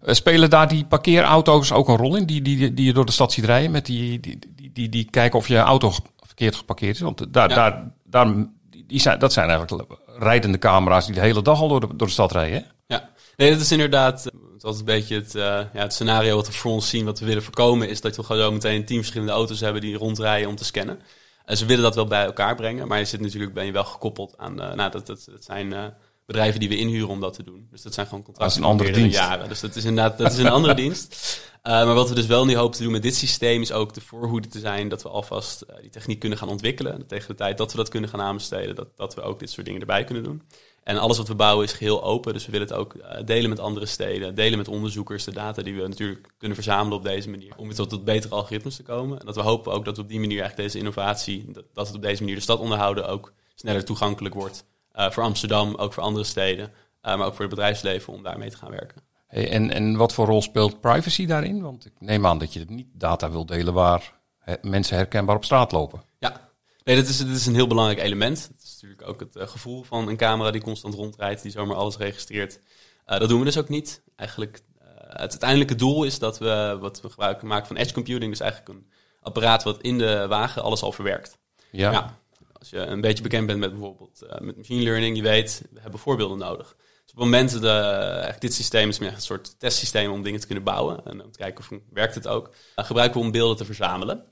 Eh, 0.00 0.14
Spelen 0.14 0.50
daar 0.50 0.68
die 0.68 0.84
parkeerauto's 0.86 1.72
ook 1.72 1.88
een 1.88 1.96
rol 1.96 2.16
in, 2.16 2.24
die, 2.26 2.42
die, 2.42 2.74
die 2.74 2.86
je 2.86 2.92
door 2.92 3.06
de 3.06 3.12
stad 3.12 3.32
ziet 3.32 3.44
rijden? 3.44 3.70
Met 3.70 3.86
die, 3.86 4.20
die, 4.20 4.38
die, 4.56 4.72
die, 4.72 4.88
die 4.88 5.10
kijken 5.10 5.38
of 5.38 5.48
je 5.48 5.58
auto 5.58 5.92
verkeerd 6.26 6.54
geparkeerd 6.56 6.94
is? 6.94 7.00
Want 7.00 7.32
daar, 7.32 7.48
Ja. 7.48 7.54
daar, 7.54 7.92
daar, 8.04 8.34
die 8.70 8.86
die 8.86 9.00
zijn, 9.00 9.18
dat 9.18 9.32
zijn 9.32 9.48
eigenlijk 9.50 9.90
rijdende 10.06 10.58
camera's 10.58 11.06
die 11.06 11.14
de 11.14 11.20
hele 11.20 11.42
dag 11.42 11.60
al 11.60 11.68
door 11.68 11.80
de, 11.80 11.86
door 11.96 12.06
de 12.06 12.12
stad 12.12 12.32
rijden. 12.32 12.58
Hè? 12.86 12.94
Ja, 12.96 13.10
nee, 13.36 13.50
dat 13.50 13.60
is 13.60 13.72
inderdaad 13.72 14.30
eh, 14.62 14.70
het 14.70 14.74
is 14.74 14.78
een 14.78 14.84
beetje 14.84 15.14
het, 15.14 15.34
eh, 15.34 15.42
ja, 15.72 15.80
het 15.80 15.92
scenario 15.92 16.36
wat 16.36 16.46
we 16.46 16.52
voor 16.52 16.72
ons 16.72 16.88
zien. 16.88 17.04
Wat 17.04 17.18
we 17.18 17.26
willen 17.26 17.42
voorkomen 17.42 17.88
is 17.88 18.00
dat 18.00 18.16
we 18.16 18.22
gewoon 18.22 18.42
zo 18.42 18.52
meteen 18.52 18.84
tien 18.84 18.98
verschillende 18.98 19.32
auto's 19.32 19.60
hebben 19.60 19.80
die 19.80 19.96
rondrijden 19.96 20.48
om 20.48 20.56
te 20.56 20.64
scannen. 20.64 21.00
En 21.44 21.56
ze 21.56 21.66
willen 21.66 21.82
dat 21.82 21.94
wel 21.94 22.06
bij 22.06 22.24
elkaar 22.24 22.56
brengen, 22.56 22.88
maar 22.88 22.98
je 22.98 23.04
zit 23.04 23.20
natuurlijk 23.20 23.54
ben 23.54 23.66
je 23.66 23.72
wel 23.72 23.84
gekoppeld 23.84 24.34
aan, 24.38 24.60
eh, 24.60 24.72
nou, 24.72 24.90
dat, 24.90 25.06
dat, 25.06 25.26
dat 25.30 25.44
zijn 25.44 25.72
eh, 25.72 25.84
bedrijven 26.26 26.60
die 26.60 26.68
we 26.68 26.76
inhuren 26.76 27.08
om 27.08 27.20
dat 27.20 27.34
te 27.34 27.42
doen. 27.42 27.68
Dus 27.70 27.82
dat 27.82 27.94
zijn 27.94 28.06
gewoon 28.06 28.22
contracten 28.22 28.60
Dat 28.60 28.64
is 28.64 28.70
een 28.70 28.78
andere 28.78 29.00
dienst. 29.00 29.16
jaren. 29.16 29.48
Dus 29.48 29.60
dat 29.60 29.76
is 29.76 29.84
inderdaad 29.84 30.18
dat 30.18 30.32
is 30.32 30.38
een 30.38 30.48
andere 30.48 30.74
dienst. 30.84 31.40
Eh, 31.62 31.72
maar 31.72 31.94
wat 31.94 32.08
we 32.08 32.14
dus 32.14 32.26
wel 32.26 32.44
nu 32.44 32.56
hopen 32.56 32.76
te 32.76 32.82
doen 32.82 32.92
met 32.92 33.02
dit 33.02 33.14
systeem 33.14 33.62
is 33.62 33.72
ook 33.72 33.94
de 33.94 34.00
voorhoede 34.00 34.48
te 34.48 34.58
zijn 34.58 34.88
dat 34.88 35.02
we 35.02 35.08
alvast 35.08 35.60
eh, 35.62 35.76
die 35.80 35.90
techniek 35.90 36.18
kunnen 36.18 36.38
gaan 36.38 36.48
ontwikkelen. 36.48 36.92
En 36.92 37.06
tegen 37.06 37.28
de 37.28 37.34
tijd 37.34 37.58
dat 37.58 37.70
we 37.70 37.76
dat 37.76 37.88
kunnen 37.88 38.10
gaan 38.10 38.20
aanbesteden, 38.20 38.74
dat, 38.74 38.96
dat 38.96 39.14
we 39.14 39.20
ook 39.20 39.38
dit 39.38 39.50
soort 39.50 39.66
dingen 39.66 39.80
erbij 39.80 40.04
kunnen 40.04 40.24
doen. 40.24 40.42
En 40.82 40.98
alles 40.98 41.16
wat 41.16 41.28
we 41.28 41.34
bouwen 41.34 41.64
is 41.64 41.72
geheel 41.72 42.04
open, 42.04 42.32
dus 42.32 42.46
we 42.46 42.52
willen 42.52 42.66
het 42.66 42.76
ook 42.76 42.94
eh, 42.94 43.24
delen 43.24 43.50
met 43.50 43.60
andere 43.60 43.86
steden, 43.86 44.34
delen 44.34 44.58
met 44.58 44.68
onderzoekers, 44.68 45.24
de 45.24 45.32
data 45.32 45.62
die 45.62 45.74
we 45.74 45.88
natuurlijk 45.88 46.28
kunnen 46.38 46.56
verzamelen 46.56 46.98
op 46.98 47.04
deze 47.04 47.30
manier, 47.30 47.52
om 47.56 47.66
weer 47.66 47.76
tot, 47.76 47.90
tot 47.90 48.04
betere 48.04 48.34
algoritmes 48.34 48.76
te 48.76 48.82
komen. 48.82 49.20
En 49.20 49.26
dat 49.26 49.34
we 49.34 49.40
hopen 49.40 49.72
ook 49.72 49.84
dat 49.84 49.96
we 49.96 50.02
op 50.02 50.08
die 50.08 50.20
manier 50.20 50.40
eigenlijk 50.40 50.68
deze 50.68 50.78
innovatie, 50.78 51.50
dat, 51.72 51.86
het 51.86 51.96
op 51.96 52.02
deze 52.02 52.20
manier 52.22 52.36
de 52.36 52.42
stad 52.42 52.58
onderhouden 52.58 53.08
ook 53.08 53.32
sneller 53.54 53.84
toegankelijk 53.84 54.34
wordt 54.34 54.64
eh, 54.92 55.10
voor 55.10 55.22
Amsterdam, 55.22 55.74
ook 55.74 55.92
voor 55.92 56.02
andere 56.02 56.24
steden, 56.24 56.72
eh, 57.00 57.16
maar 57.16 57.26
ook 57.26 57.34
voor 57.34 57.44
het 57.44 57.54
bedrijfsleven 57.54 58.12
om 58.12 58.22
daarmee 58.22 58.50
te 58.50 58.56
gaan 58.56 58.70
werken. 58.70 59.02
Hey, 59.26 59.50
en, 59.50 59.70
en 59.70 59.96
wat 59.96 60.12
voor 60.12 60.26
rol 60.26 60.42
speelt 60.42 60.80
privacy 60.80 61.26
daarin? 61.26 61.62
Want 61.62 61.86
ik 61.86 61.92
neem 61.98 62.26
aan 62.26 62.38
dat 62.38 62.52
je 62.52 62.64
niet 62.68 62.88
data 62.92 63.30
wil 63.30 63.46
delen 63.46 63.74
waar 63.74 64.18
mensen 64.62 64.96
herkenbaar 64.96 65.36
op 65.36 65.44
straat 65.44 65.72
lopen. 65.72 66.02
Ja, 66.18 66.50
nee, 66.84 66.96
dat 66.96 67.06
is, 67.06 67.18
dat 67.18 67.28
is 67.28 67.46
een 67.46 67.54
heel 67.54 67.66
belangrijk 67.66 68.00
element. 68.00 68.50
Is 68.82 68.88
natuurlijk 68.88 69.12
ook 69.12 69.20
het 69.20 69.36
eh, 69.36 69.48
gevoel 69.48 69.82
van 69.82 70.08
een 70.08 70.16
camera 70.16 70.50
die 70.50 70.60
constant 70.60 70.94
rondrijdt, 70.94 71.42
die 71.42 71.50
zomaar 71.50 71.76
alles 71.76 71.96
registreert. 71.96 72.60
Eh, 73.04 73.18
dat 73.18 73.28
doen 73.28 73.38
we 73.38 73.44
dus 73.44 73.58
ook 73.58 73.68
niet. 73.68 74.02
Eigenlijk, 74.16 74.60
eh, 74.78 74.86
het 74.96 75.30
uiteindelijke 75.30 75.74
doel 75.74 76.04
is 76.04 76.18
dat 76.18 76.38
we 76.38 76.76
wat 76.80 77.00
we 77.00 77.10
gebruik 77.10 77.42
maken 77.42 77.66
van 77.66 77.76
edge 77.76 77.92
computing, 77.92 78.30
dus 78.30 78.40
eigenlijk 78.40 78.70
een 78.78 78.90
apparaat 79.20 79.62
wat 79.62 79.80
in 79.80 79.98
de 79.98 80.26
wagen 80.28 80.62
alles 80.62 80.82
al 80.82 80.92
verwerkt. 80.92 81.38
Ja. 81.70 81.92
Ja. 81.92 82.18
Als 82.52 82.70
je 82.70 82.78
een 82.78 83.00
beetje 83.00 83.22
bekend 83.22 83.46
bent 83.46 83.58
met 83.58 83.70
bijvoorbeeld 83.70 84.26
met 84.38 84.56
machine 84.56 84.82
learning, 84.82 85.16
je 85.16 85.22
weet, 85.22 85.62
we 85.70 85.80
hebben 85.80 86.00
voorbeelden 86.00 86.38
nodig. 86.38 86.76
Dus 86.76 87.12
op 87.12 87.16
het 87.16 87.24
moment 87.24 87.52
dat 87.52 87.64
eigenlijk 87.64 88.40
dit 88.40 88.54
systeem 88.54 88.88
is 88.88 88.98
meer 88.98 89.12
een 89.12 89.20
soort 89.20 89.58
testsysteem 89.58 90.12
om 90.12 90.22
dingen 90.22 90.40
te 90.40 90.46
kunnen 90.46 90.64
bouwen 90.64 91.04
en 91.04 91.24
om 91.24 91.30
te 91.32 91.38
kijken 91.38 91.64
of 91.64 91.80
werkt 91.90 92.14
het 92.14 92.28
ook, 92.28 92.50
gebruiken 92.76 93.20
we 93.20 93.26
om 93.26 93.32
beelden 93.32 93.56
te 93.56 93.64
verzamelen. 93.64 94.24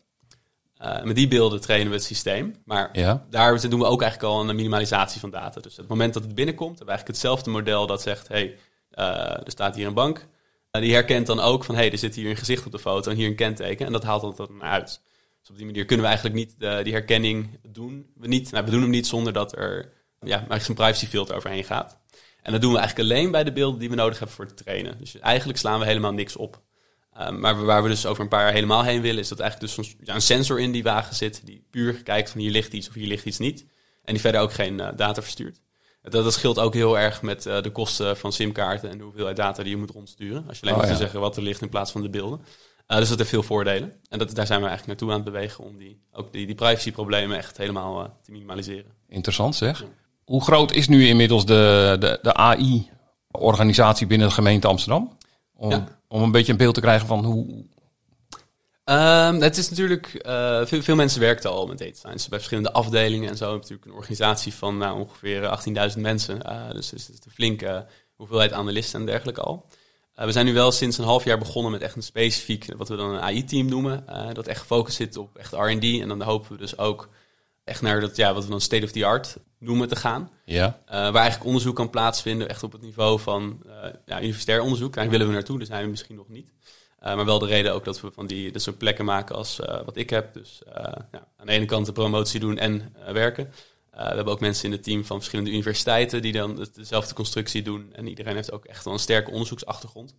Eh, 0.78 1.02
met 1.02 1.16
die 1.16 1.28
beelden 1.28 1.60
trainen 1.60 1.88
we 1.88 1.94
het 1.94 2.04
systeem. 2.04 2.54
Maar 2.64 2.88
Ja. 2.92 3.26
daar 3.30 3.68
doen 3.68 3.80
we 3.80 3.86
ook 3.86 4.02
eigenlijk 4.02 4.32
al 4.32 4.48
een 4.48 4.56
minimalisatie 4.56 5.20
van 5.20 5.30
data. 5.30 5.60
Dus 5.60 5.72
op 5.72 5.78
het 5.78 5.88
moment 5.88 6.14
dat 6.14 6.22
het 6.22 6.34
binnenkomt, 6.34 6.78
hebben 6.78 6.86
we 6.86 6.92
eigenlijk 6.92 7.20
hetzelfde 7.20 7.50
model 7.50 7.86
dat 7.86 8.02
zegt: 8.02 8.28
hey, 8.28 8.56
eh, 8.90 9.06
er 9.30 9.50
staat 9.50 9.74
hier 9.74 9.86
een 9.86 9.94
bank. 9.94 10.26
Eh, 10.70 10.82
die 10.82 10.92
herkent 10.92 11.26
dan 11.26 11.40
ook 11.40 11.64
van: 11.64 11.74
hey, 11.74 11.92
er 11.92 11.98
zit 11.98 12.14
hier 12.14 12.30
een 12.30 12.36
gezicht 12.36 12.66
op 12.66 12.72
de 12.72 12.78
foto 12.78 13.10
en 13.10 13.16
hier 13.16 13.26
een 13.28 13.34
kenteken. 13.34 13.86
En 13.86 13.92
dat 13.92 14.02
haalt 14.02 14.20
dat 14.20 14.36
dan 14.36 14.62
uit. 14.62 15.00
Dus 15.40 15.50
op 15.50 15.56
die 15.56 15.66
manier 15.66 15.84
kunnen 15.84 16.04
we 16.04 16.10
eigenlijk 16.10 16.40
niet 16.40 16.58
die 16.84 16.92
herkenning 16.92 17.58
doen. 17.68 18.06
We, 18.16 18.28
niet, 18.28 18.50
nou, 18.50 18.64
we 18.64 18.70
doen 18.70 18.80
hem 18.80 18.90
niet 18.90 19.06
zonder 19.06 19.32
dat 19.32 19.56
er 19.56 19.92
ja, 20.20 20.36
eigenlijk 20.36 20.68
een 20.68 20.74
privacy 20.74 21.06
filter 21.06 21.36
overheen 21.36 21.64
gaat. 21.64 21.98
En 22.42 22.52
dat 22.52 22.60
doen 22.60 22.72
we 22.72 22.78
eigenlijk 22.78 23.10
alleen 23.10 23.30
bij 23.30 23.44
de 23.44 23.52
beelden 23.52 23.80
die 23.80 23.88
we 23.90 23.94
nodig 23.94 24.18
hebben 24.18 24.36
voor 24.36 24.44
het 24.44 24.56
trainen. 24.56 24.98
Dus 24.98 25.18
eigenlijk 25.18 25.58
slaan 25.58 25.78
we 25.80 25.86
helemaal 25.86 26.12
niks 26.12 26.36
op. 26.36 26.60
Um, 27.20 27.40
maar 27.40 27.64
waar 27.64 27.82
we 27.82 27.88
dus 27.88 28.06
over 28.06 28.22
een 28.22 28.28
paar 28.28 28.42
jaar 28.42 28.52
helemaal 28.52 28.82
heen 28.82 29.00
willen, 29.00 29.20
is 29.20 29.28
dat 29.28 29.40
eigenlijk 29.40 29.74
dus 29.74 29.86
een, 29.86 29.94
ja, 30.04 30.14
een 30.14 30.20
sensor 30.20 30.60
in 30.60 30.72
die 30.72 30.82
wagen 30.82 31.14
zit, 31.14 31.40
die 31.44 31.66
puur 31.70 32.02
kijkt 32.02 32.30
van 32.30 32.40
hier 32.40 32.50
ligt 32.50 32.72
iets 32.72 32.88
of 32.88 32.94
hier 32.94 33.06
ligt 33.06 33.24
iets 33.24 33.38
niet. 33.38 33.66
En 34.04 34.12
die 34.12 34.20
verder 34.20 34.40
ook 34.40 34.52
geen 34.52 34.78
uh, 34.78 34.88
data 34.96 35.22
verstuurt. 35.22 35.60
Dat, 36.02 36.24
dat 36.24 36.32
scheelt 36.32 36.58
ook 36.58 36.74
heel 36.74 36.98
erg 36.98 37.22
met 37.22 37.46
uh, 37.46 37.62
de 37.62 37.70
kosten 37.70 38.16
van 38.16 38.32
simkaarten 38.32 38.90
en 38.90 38.98
de 38.98 39.04
hoeveelheid 39.04 39.36
data 39.36 39.62
die 39.62 39.72
je 39.72 39.78
moet 39.78 39.90
rondsturen. 39.90 40.44
Als 40.48 40.58
je 40.58 40.62
alleen 40.62 40.74
Oh, 40.74 40.80
moet 40.80 40.90
ja. 40.90 40.96
zeggen 40.96 41.20
wat 41.20 41.36
er 41.36 41.42
ligt 41.42 41.62
in 41.62 41.68
plaats 41.68 41.92
van 41.92 42.02
de 42.02 42.10
beelden. 42.10 42.40
Uh, 42.88 42.98
dus 42.98 43.08
dat 43.08 43.18
heeft 43.18 43.30
veel 43.30 43.42
voordelen. 43.42 43.92
En 44.08 44.18
dat, 44.18 44.34
daar 44.34 44.46
zijn 44.46 44.60
we 44.60 44.66
eigenlijk 44.66 44.86
naartoe 44.86 45.08
aan 45.08 45.24
het 45.24 45.32
bewegen 45.32 45.64
om 45.64 45.78
die, 45.78 46.02
ook 46.12 46.32
die, 46.32 46.46
die 46.46 46.54
privacyproblemen 46.54 47.36
echt 47.36 47.56
helemaal 47.56 48.18
te 48.22 48.30
minimaliseren. 48.30 48.92
Interessant 49.08 49.56
zeg. 49.56 49.80
Ja. 49.80 49.86
Hoe 50.24 50.42
groot 50.42 50.72
is 50.72 50.88
nu 50.88 51.06
inmiddels 51.06 51.46
de, 51.46 51.96
de, 52.00 52.18
de 52.22 52.34
AI-organisatie 52.34 54.06
binnen 54.06 54.28
de 54.28 54.34
gemeente 54.34 54.66
Amsterdam? 54.66 55.17
Om, 55.60 55.70
Ja. 55.70 56.00
om 56.08 56.22
een 56.22 56.30
beetje 56.30 56.52
een 56.52 56.58
beeld 56.58 56.74
te 56.74 56.80
krijgen 56.80 57.06
van 57.06 57.24
hoe... 57.24 57.64
Ehm, 58.84 59.40
het 59.40 59.56
is 59.56 59.70
natuurlijk, 59.70 60.06
eh, 60.14 60.66
veel, 60.66 60.82
veel 60.82 60.96
mensen 60.96 61.20
werken 61.20 61.50
al 61.50 61.66
met 61.66 61.78
data 61.78 61.94
science 61.94 62.28
bij 62.28 62.38
verschillende 62.38 62.72
afdelingen 62.72 63.30
en 63.30 63.36
zo. 63.36 63.52
Natuurlijk 63.52 63.84
een 63.84 63.92
organisatie 63.92 64.54
van 64.54 64.78
nou, 64.78 65.00
ongeveer 65.00 65.48
18.000 65.48 66.00
mensen. 66.00 66.42
Eh, 66.42 66.70
dus 66.70 66.90
het 66.90 67.00
is 67.00 67.08
een 67.08 67.32
flinke 67.32 67.86
hoeveelheid 68.14 68.52
analisten 68.52 69.00
en 69.00 69.06
dergelijke 69.06 69.40
al. 69.40 69.66
Eh, 70.14 70.24
we 70.24 70.32
zijn 70.32 70.46
nu 70.46 70.52
wel 70.54 70.72
sinds 70.72 70.98
een 70.98 71.04
half 71.04 71.24
jaar 71.24 71.38
begonnen 71.38 71.72
met 71.72 71.82
echt 71.82 71.96
een 71.96 72.02
specifiek, 72.02 72.66
wat 72.76 72.88
we 72.88 72.96
dan 72.96 73.10
een 73.10 73.20
AI-team 73.20 73.66
noemen. 73.68 74.06
eh, 74.06 74.32
dat 74.32 74.46
echt 74.46 74.60
gefocust 74.60 74.96
zit 74.96 75.16
op 75.16 75.36
echt 75.36 75.52
R&D. 75.52 76.00
En 76.00 76.08
dan 76.08 76.22
hopen 76.22 76.52
we 76.52 76.58
dus 76.58 76.78
ook 76.78 77.08
echt 77.64 77.82
naar 77.82 78.00
dat, 78.00 78.16
ja, 78.16 78.34
wat 78.34 78.44
we 78.44 78.50
dan 78.50 78.60
state-of-the-art 78.60 79.36
noemen 79.58 79.88
te 79.88 79.96
gaan. 79.96 80.30
Ja. 80.44 80.82
Eh, 80.86 80.96
waar 80.96 81.14
eigenlijk 81.14 81.44
onderzoek 81.44 81.76
kan 81.76 81.90
plaatsvinden, 81.90 82.48
echt 82.48 82.62
op 82.62 82.72
het 82.72 82.80
niveau 82.80 83.20
van 83.20 83.62
eh, 83.66 83.90
ja, 84.06 84.20
universitair 84.20 84.60
onderzoek. 84.60 84.94
Daar 84.94 85.08
willen 85.08 85.26
we 85.26 85.32
naartoe, 85.32 85.58
daar 85.58 85.66
zijn 85.66 85.84
we 85.84 85.90
misschien 85.90 86.16
nog 86.16 86.28
niet. 86.28 86.52
Eh, 86.98 87.16
maar 87.16 87.24
wel 87.24 87.38
de 87.38 87.46
reden 87.46 87.74
ook 87.74 87.84
dat 87.84 88.00
we 88.00 88.10
van 88.10 88.26
die 88.26 88.52
dat 88.52 88.62
soort 88.62 88.78
plekken 88.78 89.04
maken 89.04 89.36
als 89.36 89.56
wat 89.84 89.96
ik 89.96 90.10
heb. 90.10 90.34
Dus 90.34 90.62
ja, 91.12 91.28
aan 91.36 91.46
de 91.46 91.52
ene 91.52 91.64
kant 91.64 91.86
de 91.86 91.92
promotie 91.92 92.40
doen 92.40 92.58
en 92.58 92.94
werken. 93.12 93.52
We 93.90 94.04
hebben 94.04 94.32
ook 94.32 94.40
mensen 94.40 94.64
in 94.64 94.72
het 94.72 94.82
team 94.82 95.04
van 95.04 95.16
verschillende 95.16 95.50
universiteiten 95.50 96.22
die 96.22 96.32
dan 96.32 96.68
dezelfde 96.74 97.14
constructie 97.14 97.62
doen. 97.62 97.92
En 97.92 98.06
iedereen 98.06 98.34
heeft 98.34 98.52
ook 98.52 98.64
echt 98.64 98.84
wel 98.84 98.92
een 98.94 99.00
sterke 99.00 99.30
onderzoeksachtergrond. 99.30 100.14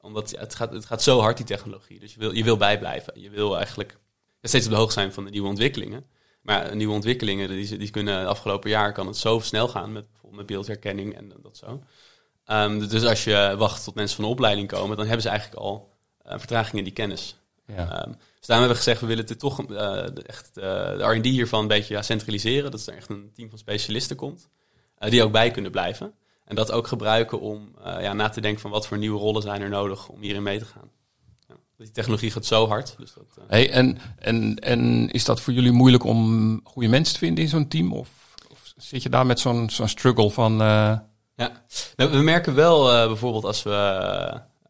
Omdat 0.00 0.30
ja, 0.30 0.38
het, 0.38 0.54
gaat, 0.54 0.72
het 0.72 0.84
gaat 0.84 1.02
zo 1.02 1.20
hard, 1.20 1.36
die 1.36 1.46
technologie. 1.46 2.00
Dus 2.00 2.12
je 2.12 2.18
wil, 2.18 2.32
je 2.32 2.44
wil 2.44 2.56
bijblijven. 2.56 3.20
Je 3.20 3.30
wil 3.30 3.56
eigenlijk 3.56 3.98
steeds 4.42 4.64
op 4.64 4.70
de 4.70 4.76
hoogte 4.76 4.92
zijn 4.92 5.12
van 5.12 5.24
de 5.24 5.30
nieuwe 5.30 5.48
ontwikkelingen. 5.48 6.06
Maar 6.44 6.76
nieuwe 6.76 6.94
ontwikkelingen, 6.94 7.48
die, 7.48 7.76
die 7.76 7.90
kunnen 7.90 8.20
de 8.20 8.26
afgelopen 8.26 8.70
jaar 8.70 8.92
kan 8.92 9.06
het 9.06 9.16
zo 9.16 9.38
snel 9.38 9.68
gaan 9.68 9.92
met 9.92 10.04
bijvoorbeeld 10.10 10.36
met 10.36 10.46
beeldherkenning 10.46 11.14
en 11.14 11.32
dat 11.42 11.56
zo. 11.56 11.82
Ehm, 12.44 12.88
dus 12.88 13.04
als 13.04 13.24
je 13.24 13.54
wacht 13.58 13.84
tot 13.84 13.94
mensen 13.94 14.16
van 14.16 14.24
de 14.24 14.30
opleiding 14.30 14.68
komen, 14.68 14.96
dan 14.96 15.06
hebben 15.06 15.22
ze 15.22 15.28
eigenlijk 15.28 15.60
al 15.60 15.92
eh, 16.22 16.38
vertraging 16.38 16.76
in 16.76 16.84
die 16.84 16.92
kennis. 16.92 17.36
Ja. 17.66 17.74
Ehm, 17.76 18.10
dus 18.10 18.46
daarom 18.46 18.66
hebben 18.66 18.68
we 18.68 18.74
gezegd, 18.74 19.00
we 19.00 19.06
willen 19.06 19.26
dit 19.26 19.38
toch 19.38 19.60
eh, 19.60 19.66
de, 20.14 20.22
echt, 20.26 20.56
eh, 20.56 20.96
de 20.96 21.04
R&D 21.04 21.24
hiervan 21.24 21.60
een 21.60 21.68
beetje 21.68 21.94
ja, 21.94 22.02
centraliseren. 22.02 22.70
Dat 22.70 22.86
er 22.86 22.96
echt 22.96 23.08
een 23.08 23.30
team 23.34 23.48
van 23.48 23.58
specialisten 23.58 24.16
komt, 24.16 24.48
die 24.98 25.22
ook 25.22 25.32
bij 25.32 25.50
kunnen 25.50 25.70
blijven. 25.70 26.14
En 26.44 26.54
dat 26.54 26.72
ook 26.72 26.86
gebruiken 26.86 27.40
om 27.40 27.76
ja, 27.84 28.12
na 28.12 28.28
te 28.28 28.40
denken 28.40 28.60
van 28.60 28.70
wat 28.70 28.86
voor 28.86 28.98
nieuwe 28.98 29.18
rollen 29.18 29.42
zijn 29.42 29.62
er 29.62 29.68
nodig 29.68 30.08
om 30.08 30.20
hierin 30.20 30.42
mee 30.42 30.58
te 30.58 30.64
gaan. 30.64 30.90
Die 31.84 31.92
technologie 31.92 32.30
gaat 32.30 32.44
zo 32.46 32.68
hard. 32.68 32.94
Dus 32.98 33.12
dat, 33.14 33.24
eh, 33.38 33.44
Hey, 33.48 33.70
en, 33.70 33.98
en, 34.18 34.58
en 34.58 35.10
is 35.10 35.24
dat 35.24 35.40
voor 35.40 35.52
jullie 35.52 35.72
moeilijk 35.72 36.04
om 36.04 36.60
goede 36.64 36.88
mensen 36.88 37.12
te 37.12 37.18
vinden 37.20 37.44
in 37.44 37.50
zo'n 37.50 37.68
team? 37.68 37.92
Of, 37.92 38.08
of 38.50 38.72
zit 38.76 39.02
je 39.02 39.08
daar 39.08 39.26
met 39.26 39.40
zo'n 39.40 39.70
zo'n 39.70 39.88
struggle 39.88 40.30
van... 40.30 40.52
eh, 40.60 40.98
Ja, 41.36 41.62
nou, 41.96 42.10
we 42.10 42.18
merken 42.22 42.54
wel 42.54 42.92
eh, 42.92 43.06
bijvoorbeeld 43.06 43.44
als 43.44 43.62
we. 43.62 43.70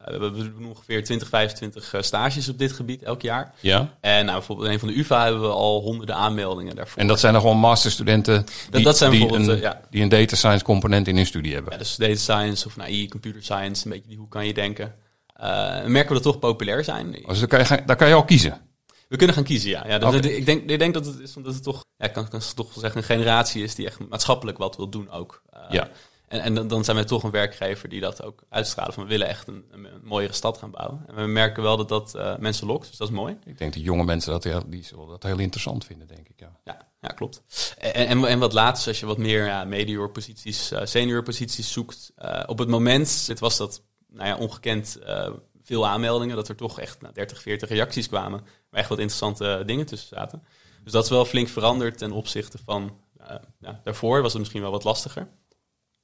we 0.05 0.31
doen 0.57 0.67
ongeveer 0.69 1.05
20, 1.05 1.29
25 1.29 1.93
eh, 1.95 2.03
stages 2.03 2.49
op 2.49 2.59
dit 2.59 2.73
gebied 2.73 3.03
elk 3.03 3.23
jaar. 3.23 3.55
ja? 3.61 3.95
En 4.01 4.25
nou, 4.25 4.37
bijvoorbeeld 4.39 4.69
in 4.69 4.75
een 4.75 4.81
van 4.81 4.89
de 4.89 4.99
UVA 4.99 5.23
hebben 5.23 5.41
we 5.43 5.49
al 5.49 5.81
honderden 5.81 6.17
aanmeldingen 6.17 6.77
daarvoor. 6.77 7.01
En 7.01 7.07
dat 7.07 7.21
zijn 7.21 7.33
dan 7.33 7.43
gewoon 7.43 7.59
masterstudenten 7.59 8.45
die, 8.71 8.85
dat 8.85 8.97
zijn 8.97 9.11
die, 9.11 9.21
bijvoorbeeld, 9.21 9.51
een, 9.51 9.61
ja. 9.61 9.81
die 9.91 10.03
een 10.03 10.09
data 10.09 10.37
science 10.37 10.65
component 10.65 11.09
in 11.09 11.17
hun 11.17 11.27
studie 11.27 11.55
hebben. 11.55 11.73
Ja, 11.73 11.79
dus 11.79 11.97
data 11.97 12.15
science 12.17 12.67
of 12.67 12.79
AI, 12.79 13.09
computer 13.09 13.43
science, 13.43 13.87
een 13.87 13.93
beetje 13.93 14.09
die 14.09 14.19
hoe 14.19 14.29
kan 14.29 14.47
je 14.47 14.55
denken. 14.55 14.95
Eh, 15.35 15.85
merken 15.85 16.09
we 16.09 16.15
dat 16.15 16.23
toch 16.23 16.39
populair 16.39 16.85
zijn. 16.85 17.13
Dus 17.27 17.39
daar 17.39 17.49
kan, 17.49 17.59
je, 17.59 17.65
gaan- 17.65 17.83
daar 17.87 17.97
kan 17.97 18.09
je 18.09 18.15
al 18.15 18.25
kiezen. 18.25 18.61
We 19.09 19.17
kunnen 19.17 19.35
gaan 19.37 19.45
kiezen, 19.45 19.71
ja. 19.71 19.87
ja 19.87 19.99
dat, 19.99 20.15
ik, 20.25 20.47
denk, 20.47 20.71
ik 20.71 20.79
denk 20.79 20.95
dat 20.95 21.07
het 21.07 21.19
is 21.21 21.37
omdat 21.37 21.55
het 21.55 21.63
toch, 21.63 21.85
ja, 21.97 22.09
kan, 22.09 22.29
kan 22.29 22.41
toch 22.55 22.73
zeggen, 22.77 23.01
een 23.01 23.07
generatie 23.07 23.63
is 23.63 23.75
die 23.75 23.87
echt 23.87 24.09
maatschappelijk 24.09 24.59
wat 24.59 24.77
wil 24.77 24.89
doen 24.89 25.11
ook. 25.11 25.43
Eh, 25.51 25.61
Ja. 25.71 25.89
En, 26.29 26.41
en 26.41 26.55
dan- 26.55 26.69
dan 26.69 26.85
zijn 26.85 26.97
wij 26.97 27.05
toch 27.07 27.23
een 27.23 27.31
werkgever 27.31 27.89
die 27.89 28.01
dat 28.01 28.23
ook 28.23 28.43
uitstralen. 28.49 28.93
Van 28.95 29.03
we 29.03 29.09
willen 29.09 29.27
echt 29.29 29.49
een, 29.49 29.65
mooiere 30.03 30.33
stad 30.33 30.59
gaan 30.59 30.71
bouwen. 30.71 31.05
En 31.07 31.15
we 31.15 31.23
merken 31.27 31.63
wel 31.63 31.77
dat 31.77 31.89
dat 31.89 32.15
eh, 32.15 32.37
mensen 32.37 32.67
lokt, 32.67 32.89
dus 32.89 32.97
dat 32.97 33.09
is 33.09 33.15
mooi. 33.15 33.37
Ik 33.45 33.59
denk 33.59 33.75
dat 33.75 33.83
jonge 33.83 34.05
mensen 34.05 34.33
dat 34.33 34.45
heel, 34.45 34.63
die 34.67 34.85
zullen 34.85 35.09
dat 35.09 35.23
heel 35.23 35.39
interessant 35.39 35.85
vinden, 35.85 36.07
denk 36.07 36.29
ik. 36.29 36.41
Ja. 36.41 36.53
Ja, 36.65 36.89
ja 37.01 37.09
klopt. 37.09 37.43
En, 37.79 37.93
en, 38.07 38.25
en 38.25 38.39
wat 38.39 38.51
dus 38.51 38.87
als 38.87 39.01
je 39.01 39.07
wat 39.07 39.19
meer 39.19 39.47
ja, 39.47 39.65
medior 39.65 40.11
posities, 40.11 40.73
senior 40.83 41.23
posities 41.23 41.73
zoekt. 41.73 42.13
op 42.47 42.59
het 42.59 42.69
moment, 42.69 43.27
dit 43.27 43.39
was 43.41 43.57
dat 43.57 43.83
nou 44.15 44.29
ja, 44.29 44.37
ongekend 44.37 44.99
eh, 44.99 45.31
veel 45.63 45.87
aanmeldingen. 45.87 46.37
Dat 46.37 46.49
er 46.49 46.57
toch 46.57 46.81
echt 46.81 47.01
nou, 47.01 47.15
30, 47.15 47.43
40 47.43 47.69
reacties 47.69 48.09
kwamen. 48.09 48.41
Waar 48.71 48.81
echt 48.81 48.89
wat 48.89 48.99
interessante 48.99 49.63
dingen 49.67 49.87
tussen 49.87 50.09
zaten. 50.09 50.43
Dus 50.83 50.93
dat 50.93 51.05
is 51.05 51.11
wel 51.11 51.25
flink 51.25 51.49
veranderd 51.49 51.99
ten 51.99 52.13
opzichte 52.13 52.59
van 52.65 53.03
eh, 53.27 53.37
ja, 53.61 53.81
daarvoor 53.85 54.23
was 54.23 54.33
het 54.33 54.41
misschien 54.41 54.63
wel 54.63 54.71
wat 54.71 54.85
lastiger. 54.85 55.29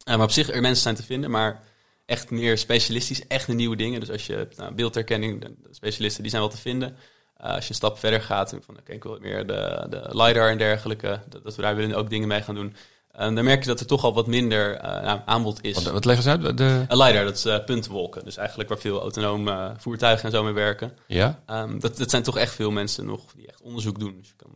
Eh, 0.05 0.17
maar 0.17 0.25
op 0.25 0.31
zich, 0.31 0.50
er 0.50 0.61
mensen 0.61 0.83
zijn 0.83 0.95
te 0.95 1.02
vinden, 1.02 1.31
maar 1.31 1.62
echt 2.07 2.31
meer 2.31 2.59
specialistisch, 2.59 3.26
echt 3.26 3.47
de 3.47 3.55
nieuwe 3.55 3.76
dingen. 3.76 4.00
Dus 4.00 4.11
als 4.11 4.26
je 4.26 4.49
nou, 4.57 4.75
beeldherkenning, 4.75 5.40
de, 5.40 5.55
specialisten, 5.71 6.23
die 6.23 6.31
zijn 6.31 6.43
wel 6.43 6.50
te 6.50 6.61
vinden. 6.61 6.97
Eh, 7.37 7.55
als 7.55 7.64
je 7.64 7.71
een 7.71 7.76
stap 7.76 7.99
verder 7.99 8.23
gaat, 8.23 8.52
en 8.52 8.62
van 8.62 8.79
oké, 8.79 8.93
ik 8.93 9.02
wil 9.02 9.19
meer 9.21 9.47
de, 9.47 9.87
de 9.90 10.09
LiDAR 10.12 10.50
en 10.50 10.59
dergelijke, 10.59 11.21
dat, 11.29 11.45
dat 11.45 11.57
we 11.57 11.62
daar 11.62 11.76
willen 11.76 11.97
ook 11.97 12.11
dingen 12.11 12.29
mee 12.29 12.43
gaan 12.43 12.55
doen. 12.55 12.75
Eh, 13.12 13.35
dan 13.35 13.45
merk 13.45 13.61
je 13.62 13.69
dat 13.69 13.81
er 13.81 13.87
toch 13.87 14.05
al 14.05 14.14
wat 14.14 14.26
minder 14.26 14.76
eh, 14.76 15.02
nou, 15.02 15.21
aanbod 15.25 15.59
is. 15.64 15.75
Wat, 15.75 15.93
wat 15.93 16.05
leggen 16.05 16.25
ze 16.25 16.31
uit? 16.31 16.57
De, 16.57 16.85
Een 16.88 16.97
LiDAR, 16.97 17.25
dat 17.25 17.37
is 17.37 17.45
eh, 17.45 17.64
puntenwolken. 17.64 18.25
Dus 18.25 18.37
eigenlijk 18.37 18.69
waar 18.69 18.79
veel 18.79 19.00
autonome 19.00 19.75
voertuigen 19.76 20.25
en 20.25 20.31
zo 20.31 20.43
mee 20.43 20.52
werken. 20.52 20.93
ja? 21.07 21.43
Ehm, 21.47 21.79
dat, 21.79 21.97
dat 21.97 22.11
zijn 22.11 22.23
toch 22.23 22.38
echt 22.38 22.55
veel 22.55 22.71
mensen 22.71 23.07
nog 23.07 23.21
die 23.37 23.47
echt 23.47 23.61
onderzoek 23.61 23.99
doen. 23.99 24.17
Dus 24.19 24.29
je 24.29 24.35
kan, 24.37 24.50